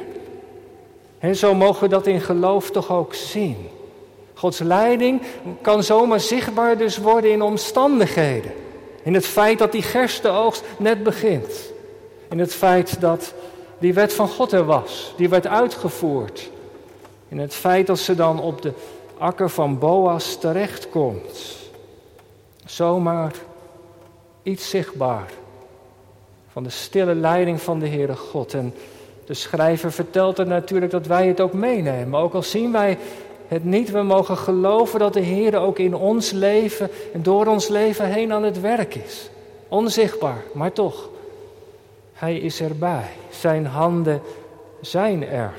En 1.20 1.36
zo 1.36 1.56
mogen 1.56 1.84
we 1.84 1.90
dat 1.90 2.08
in 2.08 2.22
geloof 2.22 2.72
toch 2.72 2.92
ook 2.92 3.14
zien. 3.14 3.58
Gods 4.34 4.60
leiding 4.60 5.22
kan 5.62 5.84
zomaar 5.84 6.20
zichtbaar 6.20 6.78
dus 6.78 6.98
worden 6.98 7.32
in 7.32 7.42
omstandigheden. 7.42 8.52
In 9.04 9.14
het 9.14 9.26
feit 9.26 9.60
dat 9.60 9.72
die 9.72 9.82
gerstenoogst 9.82 10.64
net 10.78 11.04
begint. 11.04 11.72
In 12.30 12.40
het 12.40 12.54
feit 12.54 13.02
dat 13.02 13.34
die 13.78 13.94
wet 13.94 14.14
van 14.14 14.28
God 14.28 14.52
er 14.52 14.66
was, 14.66 15.14
die 15.18 15.30
werd 15.30 15.48
uitgevoerd. 15.48 16.50
In 17.28 17.40
het 17.40 17.54
feit 17.54 17.88
dat 17.88 18.00
ze 18.00 18.16
dan 18.16 18.40
op 18.40 18.62
de 18.62 18.74
akker 19.18 19.50
van 19.50 19.80
Boas 19.80 20.38
terechtkomt. 20.38 21.58
Zomaar 22.66 23.34
iets 24.44 24.70
zichtbaar 24.70 25.32
van 26.52 26.64
de 26.64 26.70
stille 26.70 27.16
leiding 27.16 27.62
van 27.62 27.80
de 27.80 27.88
Heere 27.88 28.16
God. 28.16 28.54
En 28.54 28.74
de 29.26 29.34
schrijver 29.34 29.92
vertelt 29.92 30.38
er 30.38 30.48
natuurlijk 30.48 30.92
dat 30.92 31.08
wij 31.08 31.28
het 31.28 31.42
ook 31.42 31.54
meenemen. 31.54 32.20
Ook 32.20 32.34
al 32.34 32.44
zien 32.44 32.72
wij 32.72 32.98
het 33.48 33.64
niet, 33.64 33.92
we 33.92 34.02
mogen 34.02 34.38
geloven 34.38 35.00
dat 35.00 35.14
de 35.14 35.20
Heer 35.20 35.58
ook 35.58 35.80
in 35.80 35.96
ons 35.96 36.32
leven 36.32 36.90
en 37.14 37.24
door 37.24 37.46
ons 37.46 37.68
leven 37.68 38.06
heen 38.06 38.34
aan 38.34 38.44
het 38.44 38.62
werk 38.62 38.96
is. 38.96 39.30
Onzichtbaar, 39.68 40.44
maar 40.54 40.72
toch. 40.72 41.10
Hij 42.14 42.38
is 42.38 42.62
erbij. 42.62 43.10
Zijn 43.30 43.66
handen 43.66 44.22
zijn 44.82 45.28
er. 45.28 45.54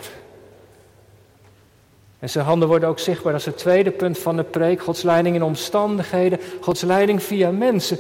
En 2.19 2.31
zijn 2.31 2.45
handen 2.45 2.69
worden 2.69 2.89
ook 2.89 2.99
zichtbaar. 2.99 3.33
Dat 3.33 3.41
is 3.41 3.47
het 3.47 3.59
tweede 3.59 3.91
punt 3.91 4.19
van 4.19 4.37
de 4.37 4.45
preek. 4.45 4.83
Gods 4.83 5.03
leiding 5.03 5.35
in 5.35 5.43
omstandigheden. 5.43 6.41
Gods 6.61 6.83
leiding 6.83 7.23
via 7.23 7.51
mensen. 7.51 7.99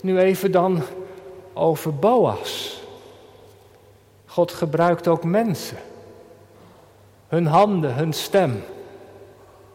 Nu 0.00 0.18
even 0.18 0.52
dan 0.52 0.82
over 1.52 1.94
Boas. 1.94 2.82
God 4.26 4.52
gebruikt 4.52 5.08
ook 5.08 5.24
mensen. 5.24 5.76
Hun 7.28 7.46
handen, 7.46 7.94
hun 7.94 8.12
stem. 8.12 8.62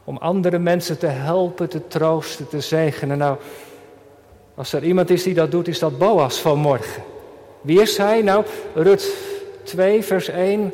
Om 0.03 0.17
andere 0.17 0.60
mensen 0.60 0.98
te 0.98 1.07
helpen, 1.07 1.69
te 1.69 1.88
troosten, 1.88 2.48
te 2.48 2.62
zegenen. 2.62 3.17
Nou, 3.17 3.38
als 4.55 4.74
er 4.74 4.83
iemand 4.83 5.10
is 5.10 5.24
die 5.24 5.33
dat 5.33 5.51
doet, 5.51 5.67
is 5.67 5.79
dat 5.79 5.98
Boas 5.98 6.39
vanmorgen. 6.39 7.03
Wie 7.62 7.81
is 7.81 7.98
hij? 7.98 8.22
Nou, 8.22 8.45
Rut 8.74 9.15
2, 9.63 10.03
vers 10.03 10.27
1 10.27 10.74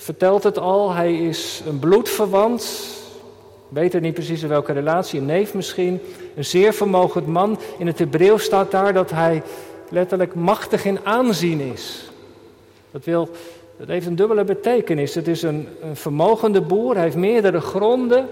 vertelt 0.00 0.42
het 0.42 0.58
al. 0.58 0.92
Hij 0.92 1.16
is 1.16 1.62
een 1.66 1.78
bloedverwant. 1.78 2.88
Weet 3.68 4.00
niet 4.00 4.14
precies 4.14 4.42
in 4.42 4.48
welke 4.48 4.72
relatie, 4.72 5.20
een 5.20 5.26
neef 5.26 5.54
misschien. 5.54 6.00
Een 6.36 6.44
zeer 6.44 6.72
vermogend 6.72 7.26
man. 7.26 7.58
In 7.78 7.86
het 7.86 7.98
Hebreeuws 7.98 8.44
staat 8.44 8.70
daar 8.70 8.92
dat 8.92 9.10
hij 9.10 9.42
letterlijk 9.88 10.34
machtig 10.34 10.84
in 10.84 10.98
aanzien 11.04 11.60
is. 11.60 12.10
Dat, 12.90 13.04
wil, 13.04 13.28
dat 13.78 13.88
heeft 13.88 14.06
een 14.06 14.16
dubbele 14.16 14.44
betekenis. 14.44 15.14
Het 15.14 15.28
is 15.28 15.42
een, 15.42 15.68
een 15.82 15.96
vermogende 15.96 16.60
boer, 16.60 16.94
hij 16.94 17.04
heeft 17.04 17.16
meerdere 17.16 17.60
gronden. 17.60 18.28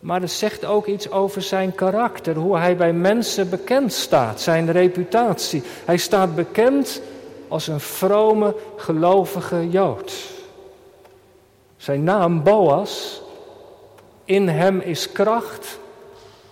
Maar 0.00 0.20
het 0.20 0.30
zegt 0.30 0.64
ook 0.64 0.86
iets 0.86 1.10
over 1.10 1.42
zijn 1.42 1.74
karakter, 1.74 2.34
hoe 2.34 2.56
hij 2.56 2.76
bij 2.76 2.92
mensen 2.92 3.50
bekend 3.50 3.92
staat, 3.92 4.40
zijn 4.40 4.72
reputatie. 4.72 5.62
Hij 5.84 5.96
staat 5.96 6.34
bekend 6.34 7.02
als 7.50 7.66
een 7.66 7.80
vrome, 7.80 8.54
gelovige 8.76 9.68
Jood. 9.70 10.12
Zijn 11.76 12.04
naam 12.04 12.42
Boas, 12.42 13.22
in 14.24 14.48
hem 14.48 14.80
is 14.80 15.12
kracht, 15.12 15.78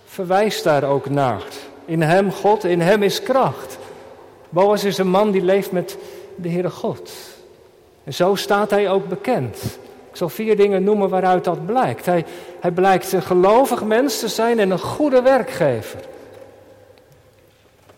verwijst 0.05 0.63
daar 0.63 0.83
ook 0.83 1.09
naar. 1.09 1.43
In 1.85 2.01
hem 2.01 2.31
God, 2.31 2.63
in 2.63 2.81
hem 2.81 3.03
is 3.03 3.23
kracht. 3.23 3.77
Boas 4.49 4.83
is 4.83 4.97
een 4.97 5.09
man 5.09 5.31
die 5.31 5.41
leeft 5.41 5.71
met 5.71 5.97
de 6.35 6.49
Heere 6.49 6.69
God. 6.69 7.11
En 8.03 8.13
zo 8.13 8.35
staat 8.35 8.69
hij 8.69 8.89
ook 8.89 9.07
bekend. 9.07 9.79
Ik 10.09 10.15
zal 10.15 10.29
vier 10.29 10.55
dingen 10.55 10.83
noemen 10.83 11.09
waaruit 11.09 11.43
dat 11.43 11.65
blijkt. 11.65 12.05
Hij, 12.05 12.25
hij 12.59 12.71
blijkt 12.71 13.11
een 13.11 13.21
gelovig 13.21 13.83
mens 13.83 14.19
te 14.19 14.27
zijn 14.27 14.59
en 14.59 14.71
een 14.71 14.79
goede 14.79 15.21
werkgever. 15.21 15.99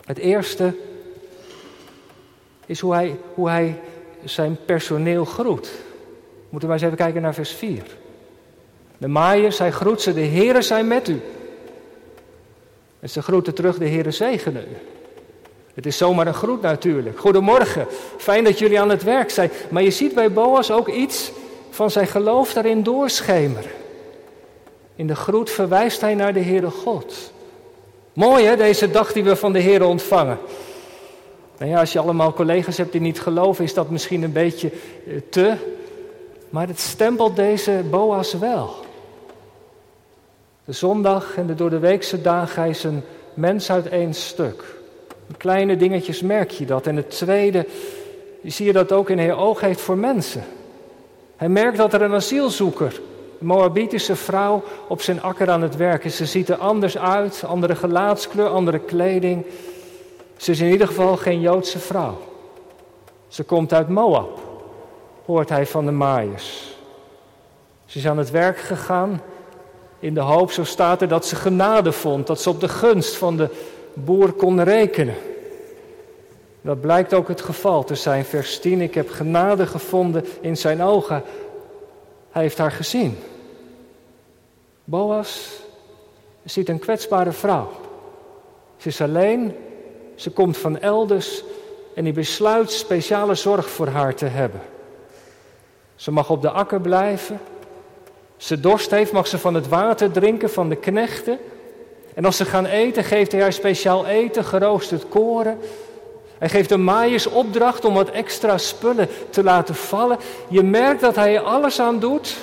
Het 0.06 0.18
eerste 0.18 0.74
is 2.72 2.80
hoe 2.80 2.94
hij, 2.94 3.16
hoe 3.34 3.50
hij 3.50 3.80
zijn 4.24 4.58
personeel 4.66 5.26
groet. 5.26 5.72
Moeten 6.50 6.70
we 6.70 6.76
eens 6.76 6.84
even 6.84 6.98
kijken 6.98 7.22
naar 7.22 7.34
vers 7.34 7.52
4. 7.52 7.84
De 8.98 9.08
maaiers, 9.08 9.58
hij 9.58 9.72
groet 9.72 10.02
ze, 10.02 10.14
de 10.14 10.20
heren 10.20 10.64
zijn 10.64 10.88
met 10.88 11.08
u. 11.08 11.22
En 13.00 13.10
ze 13.10 13.22
groeten 13.22 13.54
terug, 13.54 13.78
de 13.78 13.86
heren 13.86 14.14
zegenen 14.14 14.64
u. 14.64 14.76
Het 15.74 15.86
is 15.86 15.98
zomaar 15.98 16.28
een 16.28 16.34
groet 16.34 16.62
natuurlijk. 16.62 17.20
Goedemorgen, 17.20 17.88
fijn 18.18 18.44
dat 18.44 18.60
jullie 18.60 18.80
aan 18.80 18.90
het 18.90 19.04
werk 19.04 19.30
zijn. 19.30 19.52
Maar 19.70 19.84
je 19.84 19.92
ziet 19.92 20.14
bij 20.14 20.32
Boas 20.32 20.72
ook 20.72 20.88
iets 20.88 21.32
van 21.70 21.92
zijn 21.92 22.08
geloof 22.08 22.54
daarin 22.54 22.84
doorschemeren. 22.84 23.72
In 24.96 25.08
de 25.08 25.16
groet 25.16 25.50
verwijst 25.50 26.02
hij 26.02 26.16
naar 26.16 26.34
de 26.34 26.44
Heere 26.44 26.70
God. 26.70 27.32
Mooi 28.14 28.46
hè, 28.46 28.56
deze 28.56 28.92
dag 28.92 29.14
die 29.14 29.24
we 29.24 29.36
van 29.36 29.54
de 29.54 29.62
Heere 29.62 29.86
ontvangen. 29.86 30.38
Nou 31.62 31.74
ja, 31.74 31.80
als 31.80 31.94
je 31.94 32.00
allemaal 32.00 32.34
collega's 32.34 32.78
hebt 32.78 32.92
die 32.92 33.02
niet 33.02 33.22
geloven, 33.22 33.64
is 33.64 33.74
dat 33.74 33.90
misschien 33.90 34.24
een 34.24 34.32
beetje 34.32 34.72
eh, 35.08 35.14
te. 35.30 35.56
Maar 36.50 36.68
het 36.68 36.80
stempelt 36.80 37.36
deze 37.36 37.84
Boas 37.90 38.34
wel. 38.34 38.76
De 40.66 40.72
zondag 40.72 41.38
en 41.38 41.48
de 41.48 41.56
door 41.56 41.70
de 41.70 41.80
weekse 41.80 42.22
dagen 42.22 42.68
is 42.68 42.84
een 42.84 43.02
mens 43.34 43.72
uit 43.72 43.88
één 43.88 44.14
stuk. 44.14 44.64
In 45.28 45.38
kleine 45.38 45.78
dingetjes 45.78 46.22
merk 46.22 46.52
je 46.52 46.66
dat. 46.66 46.88
En 46.88 46.96
het 46.96 47.10
tweede, 47.10 47.66
zie 48.44 48.66
je 48.66 48.74
dat 48.74 48.92
ook 48.92 49.10
in 49.10 49.18
Heer 49.18 49.38
oog 49.38 49.60
heeft 49.60 49.82
voor 49.82 49.98
mensen. 49.98 50.44
Hij 51.36 51.50
merkt 51.50 51.78
dat 51.78 51.94
er 51.94 52.02
een 52.02 52.14
asielzoeker, 52.14 53.02
een 53.40 53.46
Moabitische 53.48 54.16
vrouw, 54.16 54.64
op 54.88 55.02
zijn 55.02 55.22
akker 55.22 55.50
aan 55.50 55.62
het 55.62 55.76
werk 55.76 56.04
is. 56.04 56.16
Ze 56.16 56.26
ziet 56.26 56.50
er 56.50 56.58
anders 56.58 56.98
uit, 56.98 57.44
andere 57.46 57.76
gelaatskleur, 57.76 58.48
andere 58.48 58.80
kleding. 58.80 59.46
Ze 60.42 60.52
is 60.52 60.60
in 60.60 60.70
ieder 60.70 60.88
geval 60.88 61.18
geen 61.18 61.42
Joodse 61.42 61.80
vrouw. 61.80 62.18
Ze 63.28 63.44
komt 63.44 63.74
uit 63.74 63.90
Moab, 63.90 64.40
hoort 65.26 65.50
hij 65.50 65.66
van 65.66 65.86
de 65.86 65.92
maaiers. 65.92 66.76
Ze 67.86 67.98
is 67.98 68.08
aan 68.08 68.18
het 68.18 68.32
werk 68.32 68.58
gegaan 68.58 69.22
in 70.00 70.14
de 70.14 70.20
hoop, 70.20 70.52
zo 70.52 70.64
staat 70.64 71.02
er, 71.02 71.08
dat 71.08 71.26
ze 71.26 71.36
genade 71.36 71.92
vond, 71.92 72.28
dat 72.28 72.42
ze 72.42 72.50
op 72.50 72.60
de 72.60 72.68
gunst 72.68 73.16
van 73.16 73.38
de 73.38 73.50
boer 73.94 74.32
kon 74.32 74.64
rekenen. 74.64 75.16
Dat 76.62 76.82
blijkt 76.82 77.14
ook 77.14 77.28
het 77.28 77.42
geval 77.42 77.84
te 77.84 77.96
zijn. 77.96 78.26
Vers 78.26 78.60
10, 78.60 78.82
ik 78.82 78.94
heb 78.94 79.10
genade 79.10 79.68
gevonden 79.68 80.26
in 80.40 80.58
zijn 80.58 80.84
ogen. 80.84 81.24
Hij 82.32 82.42
heeft 82.42 82.58
haar 82.58 82.72
gezien. 82.72 83.18
Boas 84.84 85.60
ziet 86.44 86.70
een 86.70 86.80
kwetsbare 86.80 87.32
vrouw. 87.32 87.70
Ze 88.78 88.88
is 88.88 89.02
alleen, 89.02 89.56
ze 90.22 90.30
komt 90.30 90.58
van 90.58 90.80
elders 90.80 91.44
en 91.96 92.04
hij 92.04 92.14
besluit 92.14 92.72
speciale 92.72 93.36
zorg 93.36 93.70
voor 93.70 93.88
haar 93.88 94.16
te 94.16 94.26
hebben. 94.26 94.62
Ze 95.96 96.12
mag 96.12 96.30
op 96.30 96.42
de 96.42 96.50
akker 96.50 96.82
blijven. 96.82 97.40
Ze 98.38 98.60
dorst 98.60 98.92
heeft, 98.92 99.12
mag 99.12 99.28
ze 99.28 99.38
van 99.38 99.54
het 99.54 99.68
water 99.68 100.12
drinken 100.12 100.50
van 100.50 100.70
de 100.70 100.76
knechten. 100.76 101.40
En 102.14 102.26
als 102.26 102.38
ze 102.38 102.46
gaan 102.46 102.66
eten, 102.66 103.04
geeft 103.04 103.32
hij 103.32 103.42
haar 103.42 103.54
speciaal 103.54 104.06
eten, 104.06 104.44
geroosterd 104.44 105.10
koren. 105.10 105.60
Hij 106.38 106.50
geeft 106.50 106.70
de 106.70 106.78
maaiers 106.78 107.28
opdracht 107.28 107.86
om 107.86 107.94
wat 107.94 108.10
extra 108.10 108.58
spullen 108.58 109.08
te 109.30 109.44
laten 109.44 109.76
vallen. 109.76 110.18
Je 110.48 110.64
merkt 110.64 111.02
dat 111.02 111.16
hij 111.16 111.36
er 111.36 111.42
alles 111.42 111.80
aan 111.80 112.00
doet 112.00 112.38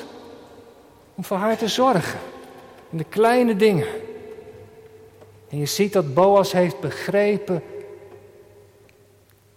om 1.15 1.25
voor 1.25 1.37
haar 1.37 1.57
te 1.57 1.69
zorgen. 1.69 2.19
In 2.91 2.99
de 2.99 3.07
kleine 3.09 3.57
dingen. 3.57 3.87
En 5.49 5.59
je 5.59 5.67
ziet 5.67 5.93
dat 5.93 6.15
Boas 6.15 6.53
heeft 6.53 6.81
begrepen 6.81 7.63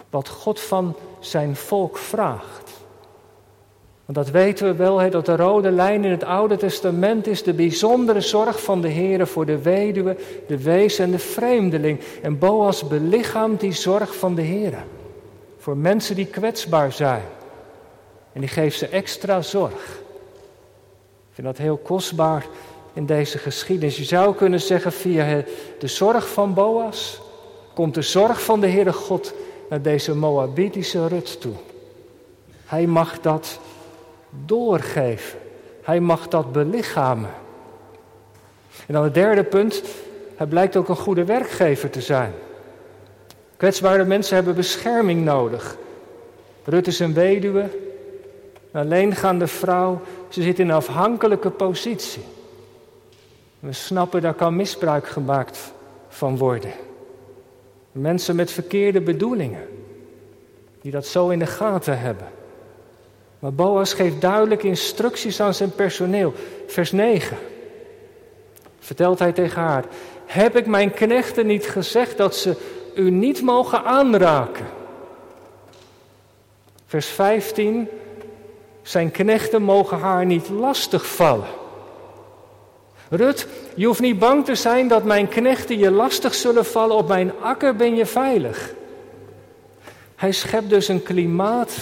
wat 0.09 0.29
God 0.29 0.59
van 0.59 0.95
zijn 1.19 1.55
volk 1.55 1.97
vraagt. 1.97 2.71
Want 4.05 4.25
dat 4.25 4.29
weten 4.29 4.65
we 4.65 4.75
wel, 4.75 4.99
hè, 4.99 5.09
dat 5.09 5.25
de 5.25 5.35
rode 5.35 5.71
lijn 5.71 6.05
in 6.05 6.11
het 6.11 6.23
Oude 6.23 6.57
Testament 6.57 7.27
is 7.27 7.43
de 7.43 7.53
bijzondere 7.53 8.21
zorg 8.21 8.63
van 8.63 8.81
de 8.81 8.87
Heer 8.87 9.27
voor 9.27 9.45
de 9.45 9.61
weduwe, 9.61 10.17
de 10.47 10.63
wees 10.63 10.99
en 10.99 11.11
de 11.11 11.19
vreemdeling. 11.19 11.99
En 12.21 12.39
Boas 12.39 12.87
belichaamt 12.87 13.59
die 13.59 13.71
zorg 13.73 14.15
van 14.15 14.35
de 14.35 14.41
Heer 14.41 14.73
voor 15.57 15.77
mensen 15.77 16.15
die 16.15 16.25
kwetsbaar 16.25 16.91
zijn. 16.91 17.23
En 18.33 18.39
die 18.39 18.49
geeft 18.49 18.77
ze 18.77 18.87
extra 18.87 19.41
zorg. 19.41 19.99
Ik 21.29 21.37
vind 21.37 21.47
dat 21.47 21.57
heel 21.57 21.77
kostbaar 21.77 22.45
in 22.93 23.05
deze 23.05 23.37
geschiedenis. 23.37 23.97
Je 23.97 24.03
zou 24.03 24.35
kunnen 24.35 24.61
zeggen, 24.61 24.91
via 24.91 25.43
de 25.79 25.87
zorg 25.87 26.29
van 26.29 26.53
Boas 26.53 27.21
komt 27.73 27.93
de 27.93 28.01
zorg 28.01 28.41
van 28.43 28.59
de 28.59 28.67
Heere 28.67 28.93
God 28.93 29.33
naar 29.69 29.81
deze 29.81 30.15
Moabitische 30.15 31.07
Rut 31.07 31.41
toe. 31.41 31.53
Hij 32.65 32.85
mag 32.85 33.21
dat 33.21 33.59
doorgeven. 34.45 35.39
Hij 35.81 35.99
mag 35.99 36.27
dat 36.27 36.51
belichamen. 36.51 37.29
En 38.87 38.93
dan 38.93 39.03
het 39.03 39.13
derde 39.13 39.43
punt, 39.43 39.83
hij 40.35 40.47
blijkt 40.47 40.75
ook 40.75 40.89
een 40.89 40.95
goede 40.95 41.25
werkgever 41.25 41.89
te 41.89 42.01
zijn. 42.01 42.33
Kwetsbare 43.57 44.05
mensen 44.05 44.35
hebben 44.35 44.55
bescherming 44.55 45.23
nodig. 45.23 45.77
Rut 46.63 46.87
is 46.87 46.99
een 46.99 47.13
weduwe, 47.13 47.69
een 48.71 48.81
alleengaande 48.81 49.47
vrouw. 49.47 50.01
Ze 50.29 50.41
zit 50.41 50.59
in 50.59 50.69
een 50.69 50.75
afhankelijke 50.75 51.49
positie. 51.49 52.23
We 53.61 53.73
snappen, 53.73 54.21
daar 54.21 54.33
kan 54.33 54.55
misbruik 54.55 55.07
gemaakt 55.07 55.73
van 56.07 56.37
worden. 56.37 56.71
Mensen 57.91 58.35
met 58.35 58.51
verkeerde 58.51 59.01
bedoelingen, 59.01 59.67
die 60.81 60.91
dat 60.91 61.05
zo 61.05 61.29
in 61.29 61.39
de 61.39 61.45
gaten 61.45 61.99
hebben. 61.99 62.27
Maar 63.39 63.53
Boas 63.53 63.93
geeft 63.93 64.21
duidelijk 64.21 64.63
instructies 64.63 65.41
aan 65.41 65.53
zijn 65.53 65.75
personeel. 65.75 66.33
Vers 66.67 66.91
9 66.91 67.37
vertelt 68.79 69.19
hij 69.19 69.31
tegen 69.31 69.61
haar: 69.61 69.85
Heb 70.25 70.55
ik 70.55 70.65
mijn 70.65 70.93
knechten 70.93 71.47
niet 71.47 71.67
gezegd 71.67 72.17
dat 72.17 72.35
ze 72.35 72.55
u 72.95 73.09
niet 73.09 73.41
mogen 73.41 73.83
aanraken? 73.83 74.65
Vers 76.85 77.07
15: 77.07 77.89
Zijn 78.81 79.11
knechten 79.11 79.61
mogen 79.61 79.97
haar 79.97 80.25
niet 80.25 80.49
lastig 80.49 81.05
vallen. 81.05 81.60
Rut, 83.13 83.47
je 83.75 83.85
hoeft 83.85 83.99
niet 83.99 84.19
bang 84.19 84.45
te 84.45 84.55
zijn 84.55 84.87
dat 84.87 85.03
mijn 85.03 85.27
knechten 85.27 85.77
je 85.77 85.91
lastig 85.91 86.33
zullen 86.33 86.65
vallen. 86.65 86.95
Op 86.95 87.07
mijn 87.07 87.31
akker 87.41 87.75
ben 87.75 87.95
je 87.95 88.05
veilig. 88.05 88.73
Hij 90.15 90.31
schept 90.31 90.69
dus 90.69 90.87
een 90.87 91.03
klimaat 91.03 91.73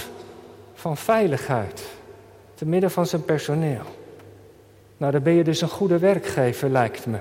van 0.74 0.98
veiligheid 0.98 1.82
te 2.54 2.66
midden 2.66 2.92
van 2.92 3.06
zijn 3.06 3.26
personeel. 3.26 3.84
Nou, 4.98 5.12
dan 5.12 5.24
ben 5.24 5.34
je 5.34 5.44
dus 5.44 5.62
een 5.62 5.70
goede 5.70 6.00
werkgever, 6.00 6.70
lijkt 6.70 7.06
me. 7.06 7.18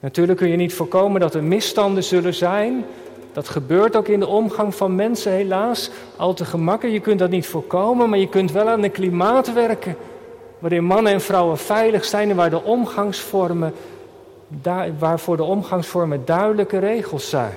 Natuurlijk 0.00 0.38
kun 0.38 0.48
je 0.48 0.56
niet 0.56 0.74
voorkomen 0.74 1.20
dat 1.20 1.34
er 1.34 1.44
misstanden 1.44 2.04
zullen 2.04 2.34
zijn. 2.34 2.84
Dat 3.32 3.48
gebeurt 3.48 3.96
ook 3.96 4.08
in 4.08 4.20
de 4.20 4.26
omgang 4.26 4.74
van 4.74 4.94
mensen, 4.94 5.32
helaas. 5.32 5.90
Al 6.16 6.34
te 6.34 6.44
gemakkelijk. 6.44 6.96
Je 6.96 7.02
kunt 7.02 7.18
dat 7.18 7.30
niet 7.30 7.46
voorkomen, 7.46 8.08
maar 8.08 8.18
je 8.18 8.28
kunt 8.28 8.52
wel 8.52 8.68
aan 8.68 8.82
een 8.82 8.90
klimaat 8.90 9.52
werken. 9.52 9.96
Waarin 10.60 10.84
mannen 10.84 11.12
en 11.12 11.20
vrouwen 11.20 11.58
veilig 11.58 12.04
zijn 12.04 12.30
en 12.30 12.36
waar 12.36 12.50
de 12.50 12.62
omgangsvormen, 12.62 13.74
waarvoor 14.98 15.36
de 15.36 15.42
omgangsvormen 15.42 16.24
duidelijke 16.24 16.78
regels 16.78 17.28
zijn. 17.28 17.54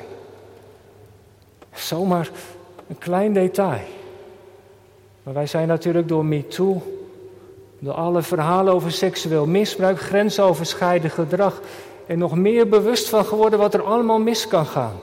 Zomaar 1.73 2.29
een 2.87 2.97
klein 2.97 3.33
detail. 3.33 3.81
Maar 5.23 5.33
wij 5.33 5.47
zijn 5.47 5.67
natuurlijk 5.67 6.07
door 6.07 6.25
MeToo, 6.25 6.81
door 7.79 7.93
alle 7.93 8.21
verhalen 8.21 8.73
over 8.73 8.91
seksueel 8.91 9.45
misbruik, 9.45 9.99
grensoverschrijdend 9.99 11.13
gedrag 11.13 11.61
en 12.05 12.17
nog 12.17 12.35
meer 12.35 12.67
bewust 12.67 13.09
van 13.09 13.25
geworden 13.25 13.59
wat 13.59 13.73
er 13.73 13.83
allemaal 13.83 14.19
mis 14.19 14.47
kan 14.47 14.65
gaan. 14.65 14.95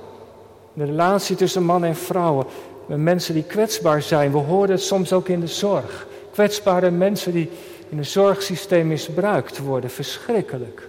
De 0.72 0.84
relatie 0.84 1.36
tussen 1.36 1.62
man 1.62 1.84
en 1.84 1.96
vrouwen, 1.96 2.46
met 2.86 2.98
mensen 2.98 3.34
die 3.34 3.42
kwetsbaar 3.42 4.02
zijn. 4.02 4.32
We 4.32 4.38
horen 4.38 4.70
het 4.70 4.82
soms 4.82 5.12
ook 5.12 5.28
in 5.28 5.40
de 5.40 5.46
zorg. 5.46 6.06
Kwetsbare 6.32 6.90
mensen 6.90 7.32
die 7.32 7.50
in 7.90 7.98
het 7.98 8.06
zorgsysteem 8.06 8.86
misbruikt 8.86 9.58
worden, 9.58 9.90
verschrikkelijk. 9.90 10.88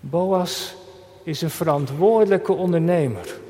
Boas 0.00 0.74
is 1.22 1.42
een 1.42 1.50
verantwoordelijke 1.50 2.52
ondernemer. 2.52 3.40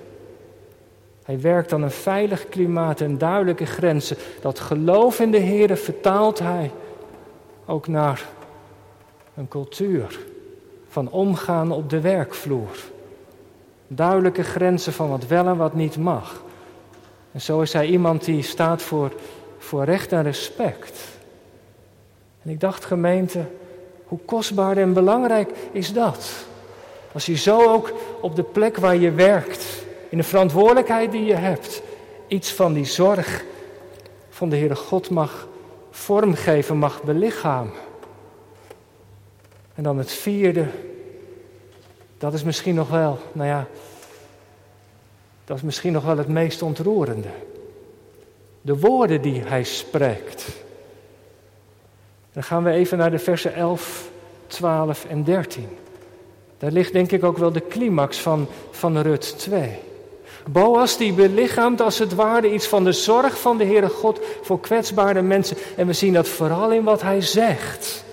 Hij 1.22 1.40
werkt 1.40 1.72
aan 1.72 1.82
een 1.82 1.90
veilig 1.90 2.48
klimaat 2.48 3.00
en 3.00 3.18
duidelijke 3.18 3.66
grenzen. 3.66 4.16
Dat 4.40 4.58
geloof 4.58 5.20
in 5.20 5.30
de 5.30 5.38
Heer 5.38 5.76
vertaalt 5.76 6.38
hij 6.38 6.70
ook 7.66 7.86
naar 7.86 8.28
een 9.34 9.48
cultuur 9.48 10.18
van 10.88 11.10
omgaan 11.10 11.70
op 11.70 11.90
de 11.90 12.00
werkvloer. 12.00 12.76
Duidelijke 13.86 14.42
grenzen 14.42 14.92
van 14.92 15.08
wat 15.08 15.26
wel 15.26 15.46
en 15.46 15.56
wat 15.56 15.74
niet 15.74 15.96
mag. 15.96 16.42
En 17.32 17.40
zo 17.40 17.60
is 17.60 17.72
hij 17.72 17.86
iemand 17.86 18.24
die 18.24 18.42
staat 18.42 18.82
voor, 18.82 19.12
voor 19.58 19.84
recht 19.84 20.12
en 20.12 20.22
respect. 20.22 21.11
En 22.42 22.50
ik 22.50 22.60
dacht, 22.60 22.84
gemeente, 22.84 23.44
hoe 24.04 24.18
kostbaar 24.24 24.76
en 24.76 24.92
belangrijk 24.92 25.50
is 25.72 25.92
dat? 25.92 26.30
Als 27.12 27.26
je 27.26 27.36
zo 27.36 27.72
ook 27.72 27.92
op 28.20 28.36
de 28.36 28.42
plek 28.42 28.76
waar 28.76 28.96
je 28.96 29.10
werkt, 29.10 29.84
in 30.08 30.18
de 30.18 30.24
verantwoordelijkheid 30.24 31.12
die 31.12 31.24
je 31.24 31.34
hebt, 31.34 31.82
iets 32.26 32.52
van 32.52 32.72
die 32.72 32.84
zorg 32.84 33.44
van 34.30 34.48
de 34.48 34.56
Heere 34.56 34.76
God 34.76 35.10
mag 35.10 35.48
vormgeven, 35.90 36.76
mag 36.76 37.02
belichamen. 37.02 37.72
En 39.74 39.82
dan 39.82 39.98
het 39.98 40.12
vierde, 40.12 40.66
dat 42.18 42.32
is 42.34 42.42
misschien 42.42 42.74
nog 42.74 42.88
wel, 42.88 43.18
nou 43.32 43.48
ja, 43.48 43.66
dat 45.44 45.56
is 45.56 45.62
misschien 45.62 45.92
nog 45.92 46.04
wel 46.04 46.18
het 46.18 46.28
meest 46.28 46.62
ontroerende. 46.62 47.28
De 48.60 48.78
woorden 48.78 49.22
die 49.22 49.42
hij 49.42 49.64
spreekt. 49.64 50.61
Dan 52.32 52.42
gaan 52.42 52.64
we 52.64 52.70
even 52.70 52.98
naar 52.98 53.10
de 53.10 53.18
versen 53.18 53.54
11, 53.54 54.10
12 54.46 55.04
en 55.04 55.24
13. 55.24 55.68
Daar 56.58 56.70
ligt 56.70 56.92
denk 56.92 57.12
ik 57.12 57.24
ook 57.24 57.38
wel 57.38 57.52
de 57.52 57.66
climax 57.68 58.18
van, 58.18 58.46
van 58.70 58.98
Rut 58.98 59.38
2. 59.38 59.78
Boas 60.48 60.96
die 60.96 61.12
belichaamt 61.12 61.80
als 61.80 61.98
het 61.98 62.14
ware 62.14 62.52
iets 62.52 62.66
van 62.66 62.84
de 62.84 62.92
zorg 62.92 63.40
van 63.40 63.58
de 63.58 63.64
Heere 63.64 63.88
God 63.88 64.20
voor 64.42 64.60
kwetsbare 64.60 65.22
mensen. 65.22 65.56
En 65.76 65.86
we 65.86 65.92
zien 65.92 66.12
dat 66.12 66.28
vooral 66.28 66.72
in 66.72 66.84
wat 66.84 67.02
hij 67.02 67.20
zegt. 67.20 68.04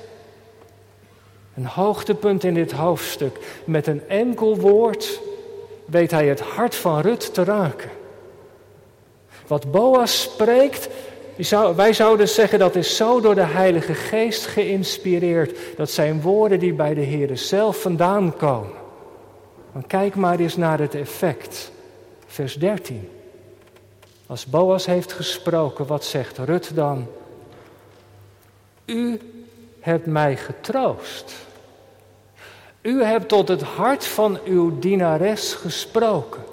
Een 1.55 1.65
hoogtepunt 1.65 2.43
in 2.43 2.53
dit 2.53 2.71
hoofdstuk. 2.71 3.37
Met 3.63 3.87
een 3.87 4.07
enkel 4.07 4.57
woord 4.57 5.21
weet 5.85 6.11
hij 6.11 6.27
het 6.27 6.39
hart 6.39 6.75
van 6.75 6.99
Rut 6.99 7.33
te 7.33 7.43
raken. 7.43 7.89
Wat 9.47 9.71
Boas 9.71 10.21
spreekt, 10.21 10.89
zou, 11.45 11.75
wij 11.75 11.93
zouden 11.93 12.29
zeggen 12.29 12.59
dat 12.59 12.75
is 12.75 12.95
zo 12.95 13.21
door 13.21 13.35
de 13.35 13.41
Heilige 13.41 13.93
Geest 13.93 14.45
geïnspireerd. 14.45 15.57
Dat 15.77 15.89
zijn 15.89 16.21
woorden 16.21 16.59
die 16.59 16.73
bij 16.73 16.93
de 16.93 17.01
Heer 17.01 17.37
zelf 17.37 17.81
vandaan 17.81 18.37
komen. 18.37 18.77
Maar 19.71 19.83
kijk 19.87 20.15
maar 20.15 20.39
eens 20.39 20.55
naar 20.55 20.79
het 20.79 20.95
effect. 20.95 21.71
Vers 22.27 22.53
13. 22.53 23.09
Als 24.25 24.45
Boas 24.45 24.85
heeft 24.85 25.13
gesproken, 25.13 25.87
wat 25.87 26.05
zegt 26.05 26.37
Rut 26.37 26.75
dan? 26.75 27.07
U 28.85 29.19
hebt 29.79 30.05
mij 30.05 30.37
getroost. 30.37 31.33
U 32.81 33.03
hebt 33.03 33.27
tot 33.27 33.47
het 33.47 33.61
hart 33.61 34.05
van 34.05 34.39
uw 34.45 34.79
dienares 34.79 35.53
gesproken. 35.53 36.43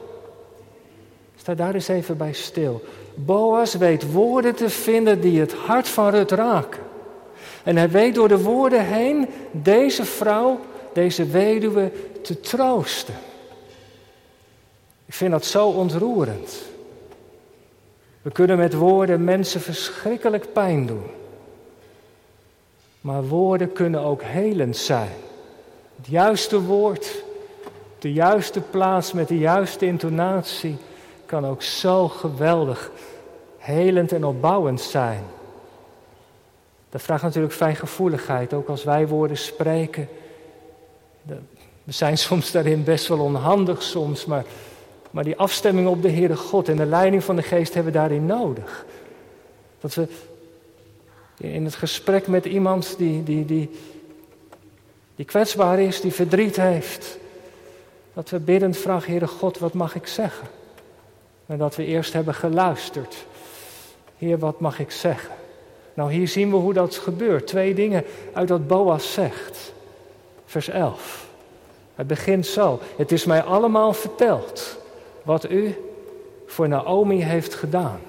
Sta 1.37 1.55
daar 1.55 1.75
eens 1.75 1.89
even 1.89 2.17
bij 2.17 2.33
stil. 2.33 2.83
Boas 3.17 3.75
weet 3.75 4.13
woorden 4.13 4.55
te 4.55 4.71
vinden 4.71 5.21
die 5.21 5.41
het 5.41 5.53
hart 5.53 5.89
van 5.89 6.11
Rut 6.11 6.31
raken. 6.31 6.83
En 7.63 7.77
hij 7.77 7.91
weet 7.91 8.15
door 8.15 8.29
de 8.29 8.43
woorden 8.43 8.85
heen 8.85 9.29
deze 9.51 10.05
vrouw, 10.05 10.61
deze 10.93 11.27
weduwe, 11.27 11.93
te 12.23 12.41
troosten. 12.41 13.15
Ik 15.07 15.15
vind 15.15 15.31
dat 15.31 15.45
zo 15.45 15.69
ontroerend. 15.69 16.63
We 18.23 18.31
kunnen 18.31 18.57
met 18.57 18.75
woorden 18.75 19.25
mensen 19.25 19.61
verschrikkelijk 19.61 20.53
pijn 20.53 20.87
doen. 20.87 21.05
Maar 23.01 23.25
woorden 23.25 23.73
kunnen 23.73 24.01
ook 24.01 24.23
helend 24.23 24.77
zijn. 24.77 25.13
Het 25.97 26.07
juiste 26.07 26.61
woord, 26.61 27.25
de 27.99 28.13
juiste 28.13 28.61
plaats 28.61 29.13
met 29.13 29.29
de 29.29 29.39
juiste 29.39 29.87
intonatie 29.87 30.77
kan 31.27 31.47
ook 31.47 31.63
zo 31.63 32.09
geweldig 32.09 32.91
helend 33.59 34.13
en 34.13 34.25
opbouwend 34.25 34.81
zijn. 34.81 35.23
Dat 36.91 37.03
vraagt 37.03 37.23
natuurlijk 37.23 37.55
fijngevoeligheid, 37.55 38.53
ook 38.53 38.69
als 38.69 38.85
wij 38.85 39.09
woorden 39.09 39.37
spreken. 39.37 40.09
We 41.85 41.93
zijn 41.93 42.19
soms 42.19 42.51
daarin 42.51 42.85
best 42.85 43.09
wel 43.09 43.21
onhandig 43.21 43.83
soms, 43.83 44.25
maar, 44.25 44.45
maar 45.11 45.25
die 45.25 45.37
afstemming 45.37 45.89
op 45.89 46.03
de 46.03 46.11
Heere 46.11 46.37
God 46.37 46.69
en 46.69 46.77
de 46.77 46.87
leiding 46.87 47.25
van 47.25 47.37
de 47.37 47.43
Geest 47.43 47.75
hebben 47.75 47.93
we 47.93 47.99
daarin 47.99 48.27
nodig. 48.27 48.87
Dat 49.81 49.95
we 49.95 50.09
in 51.37 51.65
het 51.65 51.75
gesprek 51.75 52.27
met 52.27 52.45
iemand 52.45 52.95
die, 52.99 53.23
die, 53.23 53.45
die, 53.45 53.71
die 55.17 55.25
kwetsbaar 55.25 55.81
is, 55.81 56.01
die 56.01 56.13
verdriet 56.13 56.57
heeft, 56.57 57.19
dat 58.15 58.31
we 58.31 58.39
biddend 58.41 58.77
vragen, 58.77 59.11
Heere 59.11 59.27
God, 59.27 59.59
wat 59.59 59.73
mag 59.73 59.95
ik 59.95 60.07
zeggen? 60.07 60.49
En 61.47 61.59
dat 61.59 61.77
we 61.77 61.85
eerst 61.85 62.13
hebben 62.13 62.35
geluisterd. 62.35 63.27
Heer, 64.19 64.39
wat 64.39 64.61
mag 64.61 64.79
ik 64.79 64.91
zeggen? 64.91 65.35
Nou, 65.95 66.13
hier 66.13 66.29
zien 66.29 66.51
we 66.51 66.57
hoe 66.57 66.73
dat 66.73 66.95
gebeurt. 66.95 67.47
Twee 67.47 67.75
dingen 67.75 68.05
uit 68.33 68.49
wat 68.49 68.67
Boas 68.67 69.13
zegt. 69.13 69.73
Vers 70.47 70.69
11. 70.69 71.27
Het 71.95 72.07
begint 72.07 72.47
zo. 72.47 72.81
Het 72.97 73.13
is 73.13 73.25
mij 73.25 73.43
allemaal 73.43 73.93
verteld 73.93 74.79
wat 75.23 75.51
u 75.51 75.77
voor 76.47 76.69
Naomi 76.69 77.23
heeft 77.23 77.55
gedaan. 77.55 78.01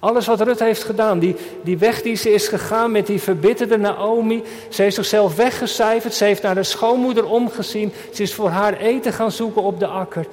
Alles 0.00 0.26
wat 0.26 0.40
Rut 0.40 0.58
heeft 0.58 0.84
gedaan, 0.84 1.18
die, 1.18 1.36
die 1.62 1.78
weg 1.78 2.02
die 2.02 2.14
ze 2.16 2.32
is 2.32 2.48
gegaan 2.48 2.90
met 2.90 3.06
die 3.06 3.20
verbitterde 3.20 3.76
Naomi. 3.76 4.42
Ze 4.68 4.82
heeft 4.82 4.94
zichzelf 4.94 5.36
weggecijferd, 5.36 6.14
ze 6.14 6.24
heeft 6.24 6.42
naar 6.42 6.54
de 6.54 6.62
schoonmoeder 6.62 7.26
omgezien. 7.26 7.92
Ze 8.12 8.22
is 8.22 8.34
voor 8.34 8.48
haar 8.48 8.76
eten 8.76 9.12
gaan 9.12 9.32
zoeken 9.32 9.62
op 9.62 9.78
de 9.78 9.86
akker. 9.86 10.26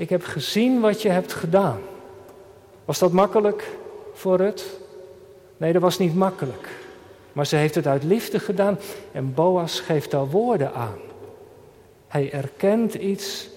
Ik 0.00 0.08
heb 0.08 0.24
gezien 0.24 0.80
wat 0.80 1.02
je 1.02 1.08
hebt 1.08 1.32
gedaan. 1.32 1.78
Was 2.84 2.98
dat 2.98 3.12
makkelijk 3.12 3.68
voor 4.12 4.36
Rut? 4.36 4.64
Nee, 5.56 5.72
dat 5.72 5.82
was 5.82 5.98
niet 5.98 6.14
makkelijk. 6.14 6.68
Maar 7.32 7.46
ze 7.46 7.56
heeft 7.56 7.74
het 7.74 7.86
uit 7.86 8.04
liefde 8.04 8.38
gedaan 8.38 8.78
en 9.12 9.34
Boas 9.34 9.80
geeft 9.80 10.10
daar 10.10 10.26
woorden 10.26 10.74
aan. 10.74 10.98
Hij 12.08 12.32
erkent 12.32 12.94
iets 12.94 13.48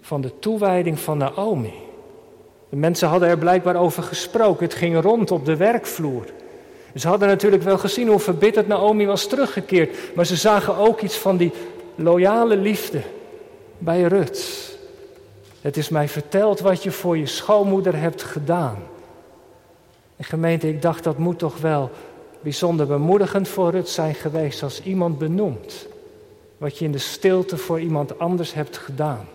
van 0.00 0.20
de 0.20 0.38
toewijding 0.38 0.98
van 0.98 1.18
Naomi. 1.18 1.74
De 2.68 2.76
mensen 2.76 3.08
hadden 3.08 3.28
er 3.28 3.38
blijkbaar 3.38 3.76
over 3.76 4.02
gesproken. 4.02 4.64
Het 4.64 4.74
ging 4.74 5.00
rond 5.00 5.30
op 5.30 5.44
de 5.44 5.56
werkvloer. 5.56 6.24
Ze 6.94 7.08
hadden 7.08 7.28
natuurlijk 7.28 7.62
wel 7.62 7.78
gezien 7.78 8.08
hoe 8.08 8.18
verbitterd 8.18 8.66
Naomi 8.66 9.06
was 9.06 9.26
teruggekeerd. 9.26 10.14
Maar 10.14 10.26
ze 10.26 10.36
zagen 10.36 10.76
ook 10.76 11.00
iets 11.00 11.16
van 11.16 11.36
die 11.36 11.52
loyale 11.94 12.56
liefde 12.56 13.00
bij 13.78 14.02
Rut. 14.02 14.71
Het 15.62 15.76
is 15.76 15.88
mij 15.88 16.08
verteld 16.08 16.60
wat 16.60 16.82
je 16.82 16.90
voor 16.90 17.18
je 17.18 17.26
schoonmoeder 17.26 17.96
hebt 17.96 18.22
gedaan. 18.22 18.76
En 20.16 20.24
gemeente, 20.24 20.68
ik 20.68 20.82
dacht 20.82 21.04
dat 21.04 21.18
moet 21.18 21.38
toch 21.38 21.58
wel 21.58 21.90
bijzonder 22.40 22.86
bemoedigend 22.86 23.48
voor 23.48 23.70
Rut 23.70 23.88
zijn 23.88 24.14
geweest 24.14 24.62
als 24.62 24.82
iemand 24.82 25.18
benoemt 25.18 25.86
wat 26.62 26.78
je 26.78 26.84
in 26.84 26.92
de 26.92 26.98
stilte 26.98 27.56
voor 27.56 27.80
iemand 27.80 28.18
anders 28.18 28.54
hebt 28.54 28.76
gedaan. 28.76 29.28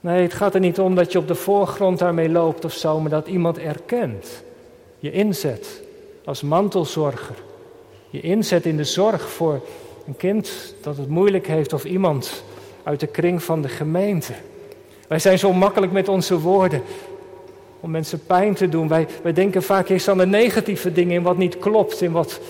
Nee, 0.00 0.22
het 0.22 0.34
gaat 0.34 0.54
er 0.54 0.60
niet 0.60 0.78
om 0.78 0.94
dat 0.94 1.12
je 1.12 1.18
op 1.18 1.28
de 1.28 1.34
voorgrond 1.34 1.98
daarmee 1.98 2.28
loopt 2.28 2.64
of 2.64 2.72
zo, 2.72 3.00
maar 3.00 3.10
dat 3.10 3.26
iemand 3.26 3.58
erkent. 3.58 4.42
Je 4.98 5.10
inzet 5.10 5.82
als 6.24 6.42
mantelzorger. 6.42 7.36
Je 8.10 8.20
inzet 8.20 8.64
in 8.64 8.76
de 8.76 8.84
zorg 8.84 9.28
voor 9.30 9.60
een 10.06 10.16
kind 10.16 10.74
dat 10.82 10.96
het 10.96 11.08
moeilijk 11.08 11.46
heeft 11.46 11.72
of 11.72 11.84
iemand 11.84 12.42
uit 12.82 13.00
de 13.00 13.06
kring 13.06 13.42
van 13.42 13.62
de 13.62 13.68
gemeente. 13.68 14.32
Wij 15.06 15.18
zijn 15.18 15.38
zo 15.38 15.52
makkelijk 15.52 15.92
met 15.92 16.08
onze 16.08 16.40
woorden 16.40 16.82
om 17.80 17.90
mensen 17.90 18.26
pijn 18.26 18.54
te 18.54 18.68
doen. 18.68 18.88
Wij, 18.88 19.06
wij 19.22 19.32
denken 19.32 19.62
vaak 19.62 19.88
eerst 19.88 20.08
aan 20.08 20.18
de 20.18 20.26
negatieve 20.26 20.92
dingen, 20.92 21.14
in 21.14 21.22
wat 21.22 21.36
niet 21.36 21.58
klopt, 21.58 22.00
in 22.00 22.12
wat, 22.12 22.40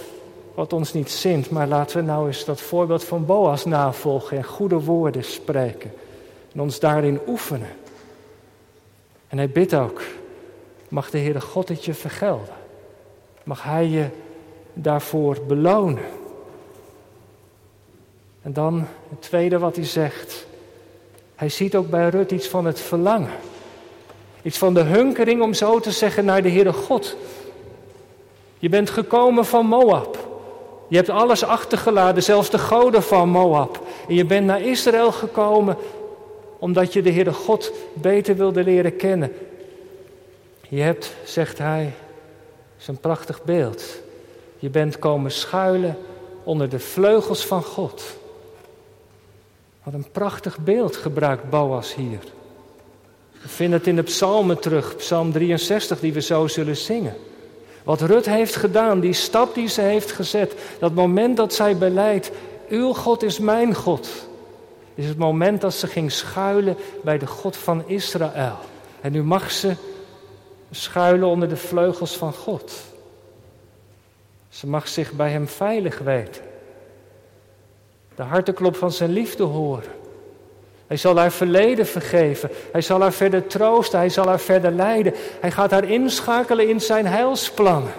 wat 0.55 0.73
ons 0.73 0.93
niet 0.93 1.11
zint. 1.11 1.51
Maar 1.51 1.67
laten 1.67 1.97
we 1.97 2.03
nou 2.03 2.27
eens 2.27 2.45
dat 2.45 2.61
voorbeeld 2.61 3.05
van 3.05 3.27
Boas 3.27 3.65
navolgen 3.65 4.37
en 4.37 4.45
goede 4.45 4.81
woorden 4.81 5.25
spreken. 5.25 5.93
En 6.53 6.61
ons 6.61 6.81
daarin 6.81 7.21
oefenen. 7.27 7.71
En 9.29 9.37
hij 9.37 9.51
bidt 9.51 9.75
ook, 9.75 10.03
mag 10.89 11.11
de 11.11 11.19
Heere 11.19 11.41
God 11.41 11.69
het 11.69 11.85
je 11.85 11.95
vergelden. 11.95 12.55
Mag 13.45 13.63
Hij 13.63 13.87
je 13.87 14.07
daarvoor 14.73 15.39
belonen. 15.47 16.05
En 18.43 18.53
dan 18.53 18.87
het 19.09 19.23
tweede 19.23 19.59
wat 19.59 19.77
hij 19.77 19.85
zegt. 19.85 20.46
Hij 21.37 21.49
ziet 21.49 21.77
ook 21.77 21.91
bij 21.91 22.09
Rut 22.09 22.31
iets 22.31 22.49
van 22.49 22.65
het 22.65 22.81
verlangen. 22.81 23.31
Iets 24.43 24.59
van 24.59 24.75
de 24.75 24.81
hunkering, 24.81 25.43
om 25.43 25.55
zo 25.55 25.81
te 25.81 25.91
zeggen, 25.91 26.25
naar 26.25 26.43
de 26.43 26.51
Heere 26.51 26.73
God. 26.73 27.17
Je 28.59 28.69
bent 28.69 28.91
gekomen 28.91 29.45
van 29.45 29.67
Moab. 29.67 30.29
Je 30.89 30.97
hebt 30.97 31.09
alles 31.09 31.45
achtergelaten, 31.45 32.23
zelfs 32.23 32.51
de 32.51 32.59
goden 32.59 33.03
van 33.03 33.29
Moab. 33.29 33.81
En 34.09 34.15
je 34.15 34.25
bent 34.25 34.47
naar 34.47 34.61
Israël 34.61 35.13
gekomen 35.13 35.77
omdat 36.59 36.93
je 36.93 37.03
de 37.03 37.13
Heere 37.13 37.33
God 37.33 37.73
beter 37.93 38.37
wilde 38.37 38.65
leren 38.65 38.97
kennen. 38.97 39.33
Je 40.69 40.81
hebt, 40.81 41.15
zegt 41.25 41.59
hij, 41.59 41.93
een 42.87 42.99
prachtig 42.99 43.45
beeld. 43.45 43.85
Je 44.59 44.71
bent 44.71 44.99
komen 44.99 45.31
schuilen 45.31 45.99
onder 46.45 46.69
de 46.69 46.79
vleugels 46.79 47.47
van 47.47 47.63
God. 47.63 48.03
Wat 49.87 49.95
een 49.95 50.11
prachtig 50.13 50.59
beeld 50.59 50.97
gebruikt 50.97 51.51
Boas 51.51 51.95
hier. 51.95 52.19
We 53.43 53.49
vinden 53.49 53.79
het 53.79 53.89
in 53.89 53.97
de 53.97 54.03
psalmen 54.03 54.61
terug, 54.61 54.97
psalm 54.97 55.33
63, 55.33 56.01
die 56.01 56.13
we 56.13 56.21
zo 56.21 56.47
zullen 56.47 56.77
zingen. 56.77 57.15
Wat 57.85 58.01
Rut 58.01 58.27
heeft 58.27 58.57
gedaan, 58.57 59.01
die 59.01 59.13
stap 59.13 59.55
die 59.55 59.69
ze 59.69 59.81
heeft 59.81 60.13
gezet, 60.13 60.55
dat 60.79 60.95
moment 60.95 61.37
dat 61.37 61.55
zij 61.55 61.77
beleidt, 61.77 62.31
uw 62.69 62.93
God 62.93 63.23
is 63.23 63.39
mijn 63.39 63.75
God, 63.75 64.09
is 64.95 65.07
het 65.07 65.19
moment 65.19 65.61
dat 65.61 65.75
ze 65.75 65.87
ging 65.87 66.13
schuilen 66.13 66.77
bij 67.03 67.19
de 67.19 67.27
God 67.27 67.57
van 67.57 67.89
Israël. 67.89 68.59
En 69.01 69.13
nu 69.13 69.23
mag 69.23 69.51
ze 69.51 69.75
schuilen 70.71 71.29
onder 71.29 71.49
de 71.49 71.57
vleugels 71.57 72.17
van 72.17 72.33
God. 72.33 72.73
Ze 74.49 74.67
mag 74.67 74.89
zich 74.89 75.13
bij 75.13 75.31
Hem 75.31 75.49
veilig 75.49 75.99
weten. 75.99 76.46
De 78.17 78.23
harteklop 78.23 78.77
van 78.77 78.93
Zijn 78.93 79.13
liefde 79.13 79.43
horen. 79.43 79.93
Hij 80.87 80.97
zal 80.97 81.17
haar 81.17 81.33
verleden 81.33 81.87
vergeven. 81.87 82.51
Hij 82.73 82.81
zal 82.81 83.01
haar 83.01 83.13
verder 83.13 83.47
troosten. 83.47 83.99
Hij 83.99 84.09
zal 84.09 84.27
haar 84.27 84.41
verder 84.41 84.73
leiden. 84.73 85.15
Hij 85.41 85.51
gaat 85.51 85.71
haar 85.71 85.85
inschakelen 85.85 86.69
in 86.69 86.81
zijn 86.81 87.07
heilsplannen. 87.07 87.93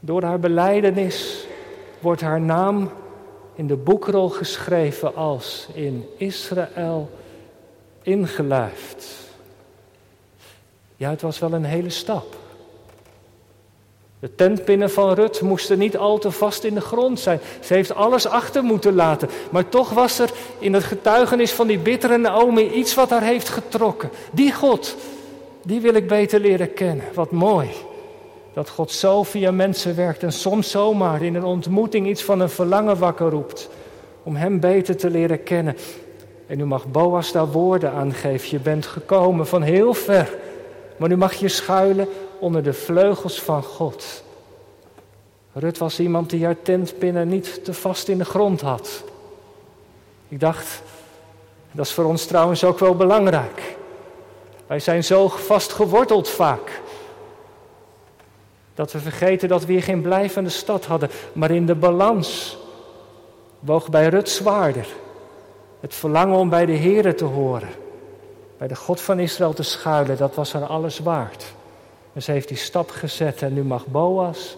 Door 0.00 0.22
haar 0.22 0.40
beleidenis 0.40 1.46
wordt 2.00 2.20
haar 2.20 2.40
naam 2.40 2.90
in 3.54 3.66
de 3.66 3.76
boekrol 3.76 4.28
geschreven 4.28 5.14
als 5.14 5.68
in 5.72 6.08
Israël 6.16 7.10
ingelijfd. 8.02 9.06
Ja, 10.96 11.10
het 11.10 11.22
was 11.22 11.38
wel 11.38 11.52
een 11.52 11.64
hele 11.64 11.90
stap. 11.90 12.36
De 14.20 14.34
tentpinnen 14.34 14.90
van 14.90 15.12
Rut 15.12 15.40
moesten 15.40 15.78
niet 15.78 15.96
al 15.96 16.18
te 16.18 16.30
vast 16.30 16.64
in 16.64 16.74
de 16.74 16.80
grond 16.80 17.20
zijn. 17.20 17.40
Ze 17.60 17.74
heeft 17.74 17.94
alles 17.94 18.26
achter 18.26 18.62
moeten 18.62 18.94
laten. 18.94 19.28
Maar 19.50 19.68
toch 19.68 19.90
was 19.90 20.18
er 20.18 20.30
in 20.58 20.74
het 20.74 20.84
getuigenis 20.84 21.52
van 21.52 21.66
die 21.66 21.78
bittere 21.78 22.16
Naomi 22.16 22.70
iets 22.70 22.94
wat 22.94 23.10
haar 23.10 23.22
heeft 23.22 23.48
getrokken. 23.48 24.10
Die 24.30 24.52
God, 24.52 24.96
die 25.62 25.80
wil 25.80 25.94
ik 25.94 26.08
beter 26.08 26.40
leren 26.40 26.74
kennen. 26.74 27.04
Wat 27.14 27.30
mooi. 27.30 27.68
Dat 28.52 28.68
God 28.68 28.90
zo 28.90 29.22
via 29.22 29.50
mensen 29.50 29.96
werkt 29.96 30.22
en 30.22 30.32
soms 30.32 30.70
zomaar 30.70 31.22
in 31.22 31.34
een 31.34 31.44
ontmoeting 31.44 32.06
iets 32.08 32.22
van 32.22 32.40
een 32.40 32.50
verlangen 32.50 32.98
wakker 32.98 33.30
roept. 33.30 33.68
Om 34.22 34.36
Hem 34.36 34.60
beter 34.60 34.96
te 34.96 35.10
leren 35.10 35.42
kennen. 35.42 35.76
En 36.46 36.56
nu 36.56 36.64
mag 36.64 36.86
Boas 36.86 37.32
daar 37.32 37.50
woorden 37.50 37.92
aan 37.92 38.12
geven. 38.12 38.48
Je 38.50 38.58
bent 38.58 38.86
gekomen 38.86 39.46
van 39.46 39.62
heel 39.62 39.94
ver. 39.94 40.36
Maar 40.96 41.08
nu 41.08 41.16
mag 41.16 41.34
je 41.34 41.48
schuilen 41.48 42.08
onder 42.38 42.62
de 42.62 42.72
vleugels 42.72 43.40
van 43.40 43.62
God. 43.62 44.22
Rut 45.52 45.78
was 45.78 46.00
iemand 46.00 46.30
die 46.30 46.44
haar 46.44 46.62
tentpinnen 46.62 47.28
niet 47.28 47.64
te 47.64 47.74
vast 47.74 48.08
in 48.08 48.18
de 48.18 48.24
grond 48.24 48.60
had. 48.60 49.04
Ik 50.28 50.40
dacht, 50.40 50.82
dat 51.72 51.86
is 51.86 51.92
voor 51.92 52.04
ons 52.04 52.26
trouwens 52.26 52.64
ook 52.64 52.78
wel 52.78 52.96
belangrijk. 52.96 53.76
Wij 54.66 54.80
zijn 54.80 55.04
zo 55.04 55.28
vast 55.28 55.72
geworteld 55.72 56.28
vaak. 56.28 56.80
Dat 58.74 58.92
we 58.92 58.98
vergeten 58.98 59.48
dat 59.48 59.64
we 59.64 59.72
hier 59.72 59.82
geen 59.82 60.02
blijvende 60.02 60.50
stad 60.50 60.84
hadden. 60.84 61.10
Maar 61.32 61.50
in 61.50 61.66
de 61.66 61.74
balans 61.74 62.58
woog 63.58 63.88
bij 63.88 64.08
Rut 64.08 64.28
zwaarder. 64.28 64.86
Het 65.80 65.94
verlangen 65.94 66.38
om 66.38 66.48
bij 66.48 66.66
de 66.66 66.76
Here 66.76 67.14
te 67.14 67.24
horen. 67.24 67.68
Bij 68.58 68.68
de 68.68 68.76
God 68.76 69.00
van 69.00 69.18
Israël 69.18 69.52
te 69.52 69.62
schuilen, 69.62 70.16
dat 70.16 70.34
was 70.34 70.52
haar 70.52 70.66
alles 70.66 70.98
waard. 70.98 71.44
En 72.18 72.24
ze 72.24 72.32
heeft 72.32 72.48
die 72.48 72.56
stap 72.56 72.90
gezet 72.90 73.42
en 73.42 73.54
nu 73.54 73.62
mag 73.62 73.86
Boas 73.86 74.56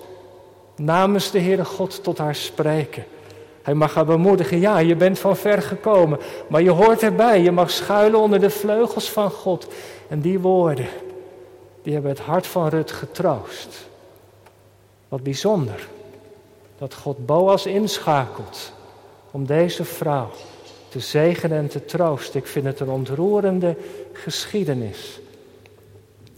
namens 0.77 1.31
de 1.31 1.40
Heere 1.40 1.64
God 1.64 2.03
tot 2.03 2.18
haar 2.18 2.35
spreken. 2.35 3.05
Hij 3.62 3.75
mag 3.75 3.94
haar 3.94 4.05
bemoedigen, 4.05 4.61
ja, 4.61 4.79
je 4.79 4.96
bent 4.96 5.18
van 5.18 5.37
ver 5.37 5.62
gekomen, 5.62 6.18
maar 6.49 6.62
je 6.62 6.70
hoort 6.70 7.03
erbij. 7.03 7.40
Je 7.40 7.51
mag 7.51 7.70
schuilen 7.70 8.20
onder 8.20 8.40
de 8.40 8.51
vleugels 8.51 9.11
van 9.11 9.31
God. 9.31 9.66
En 10.09 10.20
die 10.20 10.38
woorden, 10.38 10.87
die 11.83 11.92
hebben 11.92 12.11
het 12.11 12.20
hart 12.20 12.46
van 12.46 12.68
Rut 12.68 12.90
getroost. 12.90 13.88
Wat 15.09 15.23
bijzonder, 15.23 15.88
dat 16.79 16.94
God 16.94 17.27
Boas 17.27 17.66
inschakelt 17.66 18.73
om 19.31 19.46
deze 19.46 19.85
vrouw 19.85 20.31
te 20.88 21.01
zegenen 21.01 21.59
en 21.59 21.68
te 21.68 21.85
troosten. 21.85 22.40
Ik 22.40 22.46
vind 22.46 22.64
het 22.64 22.81
een 22.81 22.90
ontroerende 22.90 23.77
geschiedenis. 24.12 25.20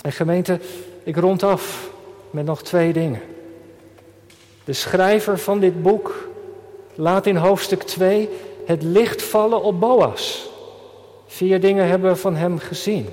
En 0.02 0.12
gemeente, 0.12 0.60
ik 1.02 1.16
rond 1.16 1.42
af 1.42 1.90
met 2.30 2.44
nog 2.44 2.62
twee 2.62 2.92
dingen. 2.92 3.20
De 4.64 4.72
schrijver 4.72 5.38
van 5.38 5.60
dit 5.60 5.82
boek 5.82 6.28
laat 6.94 7.26
in 7.26 7.36
hoofdstuk 7.36 7.82
2 7.82 8.28
het 8.66 8.82
licht 8.82 9.22
vallen 9.22 9.62
op 9.62 9.80
Boas. 9.80 10.50
Vier 11.26 11.60
dingen 11.60 11.86
hebben 11.86 12.10
we 12.10 12.16
van 12.16 12.36
hem 12.36 12.58
gezien. 12.58 13.08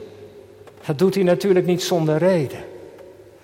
Dat 0.86 0.98
doet 0.98 1.16
hij 1.16 1.24
natuurlijk 1.24 1.66
niet 1.66 1.84
zonder 1.84 2.18
reden. 2.18 2.60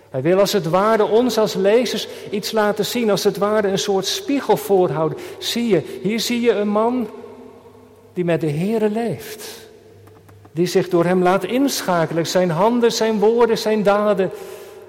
Hij 0.10 0.22
wil 0.22 0.40
als 0.40 0.54
het 0.54 0.70
ware 0.70 1.06
ons 1.06 1.38
als 1.38 1.54
lezers 1.54 2.08
iets 2.30 2.52
laten 2.52 2.86
zien, 2.86 3.10
als 3.10 3.24
het 3.24 3.38
ware 3.38 3.68
een 3.68 3.80
soort 3.80 4.06
spiegel 4.06 4.58
voorhouden. 4.58 5.18
Zie 5.38 5.68
je, 5.68 6.00
hier 6.02 6.20
zie 6.20 6.42
je 6.42 6.52
een 6.52 6.68
man 6.68 7.10
die 8.14 8.26
met 8.26 8.42
de 8.42 8.50
Here 8.50 8.90
leeft 8.90 9.65
die 10.56 10.68
zich 10.68 10.90
door 10.90 11.06
hem 11.06 11.24
laat 11.24 11.44
inschakelen. 11.44 12.28
Zijn 12.28 12.50
handen, 12.50 12.92
zijn 12.92 13.20
woorden, 13.20 13.58
zijn 13.58 13.84
daden, 13.84 14.32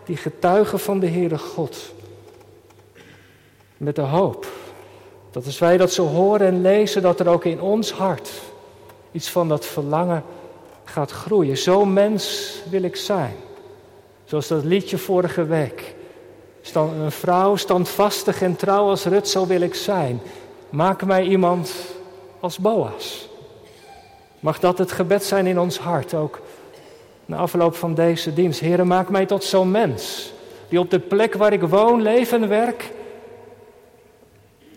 die 0.05 0.16
getuigen 0.16 0.79
van 0.79 0.98
de 0.98 1.09
Heere 1.09 1.38
God. 1.38 1.92
Met 3.76 3.94
de 3.94 4.02
hoop 4.02 4.46
dat 5.31 5.46
als 5.46 5.59
wij 5.59 5.76
dat 5.76 5.92
zo 5.92 6.07
horen 6.07 6.46
en 6.46 6.61
lezen, 6.61 7.02
dat 7.02 7.20
er 7.20 7.29
ook 7.29 7.44
in 7.44 7.61
ons 7.61 7.92
hart 7.92 8.31
iets 9.12 9.31
van 9.31 9.48
dat 9.48 9.66
verlangen 9.66 10.24
gaat 10.85 11.11
groeien. 11.11 11.57
Zo 11.57 11.85
mens 11.85 12.55
wil 12.70 12.83
ik 12.83 12.96
zijn. 12.96 13.35
Zoals 14.24 14.48
dat 14.48 14.64
liedje 14.64 14.98
vorige 14.98 15.44
week. 15.44 15.94
Een 16.74 17.12
vrouw 17.12 17.57
standvastig 17.57 18.42
en 18.42 18.57
trouw 18.57 18.88
als 18.88 19.05
Rut, 19.05 19.29
zo 19.29 19.46
wil 19.46 19.61
ik 19.61 19.74
zijn. 19.74 20.20
Maak 20.70 21.05
mij 21.05 21.24
iemand 21.24 21.72
als 22.40 22.59
Boas. 22.59 23.26
Mag 24.46 24.61
dat 24.61 24.78
het 24.78 24.92
gebed 24.92 25.24
zijn 25.24 25.46
in 25.46 25.59
ons 25.59 25.78
hart 25.78 26.14
ook 26.14 26.40
na 27.24 27.37
afloop 27.37 27.74
van 27.74 27.94
deze 27.94 28.35
dienst. 28.35 28.61
Heer, 28.61 28.87
maak 28.87 29.09
mij 29.09 29.26
tot 29.26 29.44
zo'n 29.44 29.70
mens 29.70 30.32
die 30.68 30.78
op 30.78 30.90
de 30.90 30.98
plek 30.98 31.35
waar 31.35 31.52
ik 31.52 31.62
woon, 31.62 32.02
leef 32.02 32.32
en 32.32 32.48
werk 32.48 32.92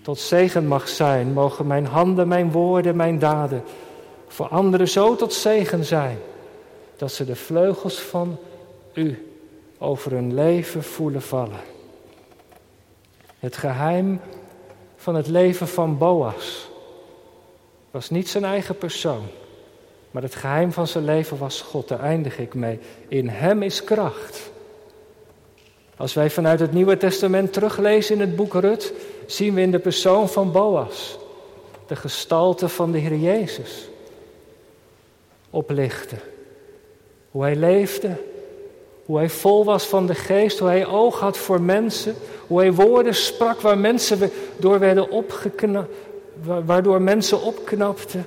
tot 0.01 0.19
zegen 0.19 0.67
mag 0.67 0.88
zijn. 0.88 1.34
Mogen 1.34 1.67
mijn 1.67 1.86
handen, 1.86 2.27
mijn 2.27 2.51
woorden, 2.51 2.95
mijn 2.95 3.19
daden 3.19 3.63
voor 4.27 4.47
anderen 4.47 4.88
zo 4.88 5.15
tot 5.15 5.34
zegen 5.34 5.86
zijn 5.86 6.17
dat 6.97 7.12
ze 7.12 7.25
de 7.25 7.36
vleugels 7.36 7.99
van 7.99 8.38
u 8.93 9.34
over 9.77 10.12
hun 10.12 10.34
leven 10.34 10.84
voelen 10.84 11.21
vallen. 11.21 11.62
Het 13.39 13.58
geheim 13.58 14.21
van 14.95 15.15
het 15.15 15.27
leven 15.27 15.67
van 15.67 15.97
Boas 15.97 16.69
was 17.91 18.10
niet 18.10 18.29
zijn 18.29 18.45
eigen 18.45 18.77
persoon 18.77 19.23
Maar 20.12 20.22
het 20.22 20.36
geheim 20.36 20.72
van 20.72 20.88
zijn 20.88 21.06
leven 21.06 21.38
was 21.38 21.62
God, 21.62 21.88
daar 21.88 22.00
eindig 22.00 22.39
ik 22.39 22.54
mee. 22.54 22.80
In 23.08 23.30
Hem 23.30 23.62
is 23.62 23.84
kracht. 23.84 24.52
Als 25.98 26.13
wij 26.13 26.30
vanuit 26.30 26.60
het 26.60 26.72
Nieuwe 26.72 26.98
Testament 26.98 27.54
teruglezen 27.54 28.15
in 28.15 28.22
het 28.22 28.36
boek 28.36 28.54
Rut, 28.54 28.93
zien 29.26 29.54
we 29.54 29.62
in 29.62 29.72
de 29.72 29.80
persoon 29.80 30.30
van 30.30 30.52
Boas 30.52 31.17
de 31.89 31.95
gestalte 31.95 32.69
van 32.69 32.91
de 32.91 32.98
Heer 32.98 33.15
Jezus 33.15 33.89
oplichten. 35.50 36.19
Hoe 37.32 37.41
hij 37.43 37.56
leefde, 37.56 38.15
hoe 39.06 39.17
hij 39.17 39.30
vol 39.30 39.65
was 39.65 39.86
van 39.86 40.06
de 40.06 40.15
geest, 40.15 40.60
hoe 40.60 40.67
hij 40.67 40.86
oog 40.86 41.19
had 41.19 41.38
voor 41.38 41.62
mensen, 41.62 42.15
hoe 42.48 42.60
hij 42.60 42.74
woorden 42.74 43.15
sprak 43.15 43.62
waar 43.62 43.78
mensen 43.78 44.32
door 44.58 44.80
werden 44.80 45.10
opgeknapt, 45.10 45.93
waardoor 46.65 47.02
mensen 47.02 47.41
opknapten. 47.41 48.26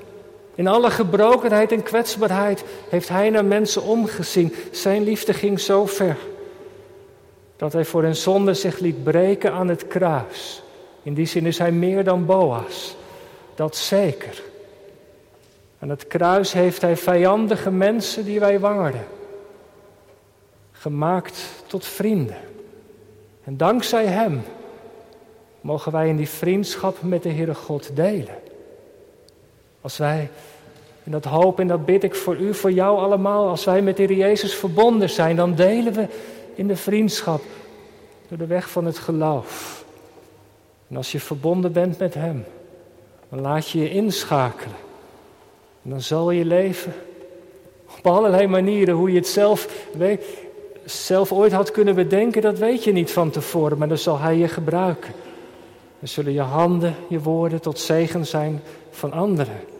In 0.55 0.67
alle 0.67 0.91
gebrokenheid 0.91 1.73
en 1.73 1.83
kwetsbaarheid 1.83 2.65
heeft 2.88 3.09
hij 3.09 3.31
naar 3.31 3.45
mensen 3.45 3.83
omgezien. 3.83 4.55
Zijn 4.71 5.03
liefde 5.03 5.35
ging 5.35 5.61
zo 5.61 5.87
ver 5.87 6.17
dat 7.57 7.73
hij 7.73 7.85
voor 7.85 8.03
hun 8.03 8.17
zonde 8.17 8.55
zich 8.55 8.79
liet 8.79 9.05
breken 9.05 9.53
aan 9.53 9.69
het 9.69 9.87
kruis. 9.87 10.62
In 11.03 11.15
die 11.15 11.27
zin 11.27 11.47
is 11.47 11.59
hij 11.59 11.73
meer 11.73 12.05
dan 12.05 12.27
Boas, 12.27 12.97
dat 13.55 13.77
zeker. 13.77 14.43
Aan 15.79 15.88
het 15.88 16.07
kruis 16.07 16.53
heeft 16.53 16.83
hij 16.83 16.97
vijandige 16.97 17.71
mensen 17.71 18.25
die 18.25 18.41
wij 18.41 18.61
waren, 18.61 19.05
gemaakt 20.73 21.41
tot 21.67 21.87
vrienden. 21.87 22.37
En 23.45 23.57
dankzij 23.57 24.07
hem 24.07 24.43
mogen 25.61 25.93
wij 25.93 26.09
in 26.09 26.17
die 26.17 26.29
vriendschap 26.29 27.03
met 27.03 27.23
de 27.23 27.33
Heere 27.33 27.55
God 27.55 27.97
delen. 27.97 28.37
Als 29.83 29.97
wij, 29.97 30.31
en 31.05 31.11
dat 31.11 31.25
hoop 31.25 31.61
en 31.61 31.66
dat 31.66 31.85
bid 31.85 32.05
ik 32.05 32.14
voor 32.14 32.37
u, 32.37 32.55
voor 32.55 32.73
jou 32.73 32.99
allemaal, 32.99 33.49
als 33.49 33.64
wij 33.64 33.83
met 33.83 33.97
de 33.97 34.03
Heer 34.03 34.16
Jezus 34.16 34.55
verbonden 34.55 35.11
zijn, 35.11 35.37
dan 35.37 35.55
delen 35.55 35.92
we 35.92 36.07
in 36.55 36.66
de 36.66 36.77
vriendschap 36.77 37.42
door 38.29 38.38
de 38.38 38.47
weg 38.47 38.71
van 38.71 38.85
het 38.85 38.99
geloof. 38.99 39.85
En 40.88 40.97
als 40.97 41.12
je 41.12 41.21
verbonden 41.21 41.73
bent 41.73 41.99
met 41.99 42.14
Hem, 42.14 42.45
dan 43.29 43.40
laat 43.40 43.68
je 43.68 43.79
je 43.79 43.90
inschakelen. 43.90 44.77
En 45.83 45.90
dan 45.90 46.01
zal 46.01 46.31
je 46.31 46.45
leven 46.45 46.92
op 47.99 48.07
allerlei 48.07 48.47
manieren, 48.47 48.95
hoe 48.95 49.11
je 49.11 49.18
het 49.18 49.29
zelf, 49.29 49.87
weet, 49.92 50.25
zelf 50.85 51.33
ooit 51.33 51.53
had 51.53 51.71
kunnen 51.71 51.95
bedenken, 51.95 52.42
dat 52.42 52.59
weet 52.59 52.85
je 52.85 52.92
niet 52.92 53.12
van 53.12 53.31
tevoren, 53.31 53.79
maar 53.79 53.88
dan 53.88 53.99
zal 53.99 54.18
Hij 54.18 54.37
je 54.37 54.49
gebruiken. 54.49 55.12
Dan 55.99 56.09
zullen 56.09 56.33
je 56.33 56.40
handen, 56.40 56.95
je 57.09 57.21
woorden 57.21 57.61
tot 57.61 57.79
zegen 57.79 58.27
zijn 58.27 58.62
van 58.90 59.12
anderen. 59.12 59.72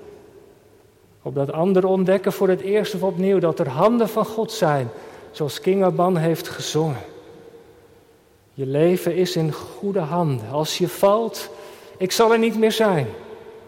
Opdat 1.23 1.53
anderen 1.53 1.91
ontdekken 1.91 2.33
voor 2.33 2.49
het 2.49 2.61
eerst 2.61 2.95
of 2.95 3.03
opnieuw 3.03 3.39
dat 3.39 3.59
er 3.59 3.69
handen 3.69 4.09
van 4.09 4.25
God 4.25 4.53
zijn, 4.53 4.89
zoals 5.31 5.61
King 5.61 5.85
Aban 5.85 6.17
heeft 6.17 6.49
gezongen. 6.49 7.03
Je 8.55 8.67
leven 8.67 9.15
is 9.15 9.37
in 9.37 9.53
goede 9.53 9.99
handen. 9.99 10.51
Als 10.51 10.79
je 10.79 10.89
valt, 10.89 11.51
ik 11.97 12.13
zal 12.13 12.33
er 12.33 12.39
niet 12.39 12.59
meer 12.59 12.73
zijn. 12.73 13.07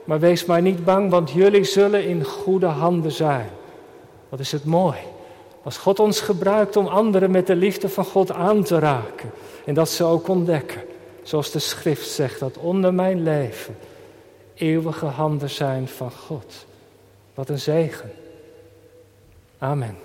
Maar 0.05 0.21
wees 0.21 0.45
maar 0.45 0.63
niet 0.63 0.85
bang, 0.85 1.11
want 1.11 1.31
jullie 1.31 1.65
zullen 1.65 2.05
in 2.05 2.25
goede 2.25 2.67
handen 2.67 3.13
zijn. 3.13 3.49
Wat 4.29 4.41
is 4.41 4.53
het 4.53 4.65
mooi. 4.65 4.97
Als 5.63 5.77
God 5.77 6.01
ons 6.01 6.21
gebruikt 6.21 6.77
om 6.77 6.87
anderen 6.87 7.31
met 7.31 7.47
de 7.47 7.57
liefde 7.57 7.89
van 7.89 8.05
God 8.05 8.33
aan 8.33 8.63
te 8.63 8.79
raken. 8.79 9.31
En 9.65 9.75
dat 9.75 9.89
ze 9.89 10.05
ook 10.05 10.29
ontdekken. 10.29 10.83
Zoals 11.23 11.51
de 11.51 11.59
schrift 11.59 12.09
zegt, 12.09 12.41
dat 12.41 12.57
onder 12.57 12.95
mijn 12.95 13.23
leven 13.23 13.77
eeuwige 14.55 15.07
handen 15.07 15.51
zijn 15.51 15.89
van 15.89 16.11
God. 16.11 16.67
Wat 17.35 17.49
een 17.49 17.59
zegen. 17.59 18.11
Amen. 19.59 19.97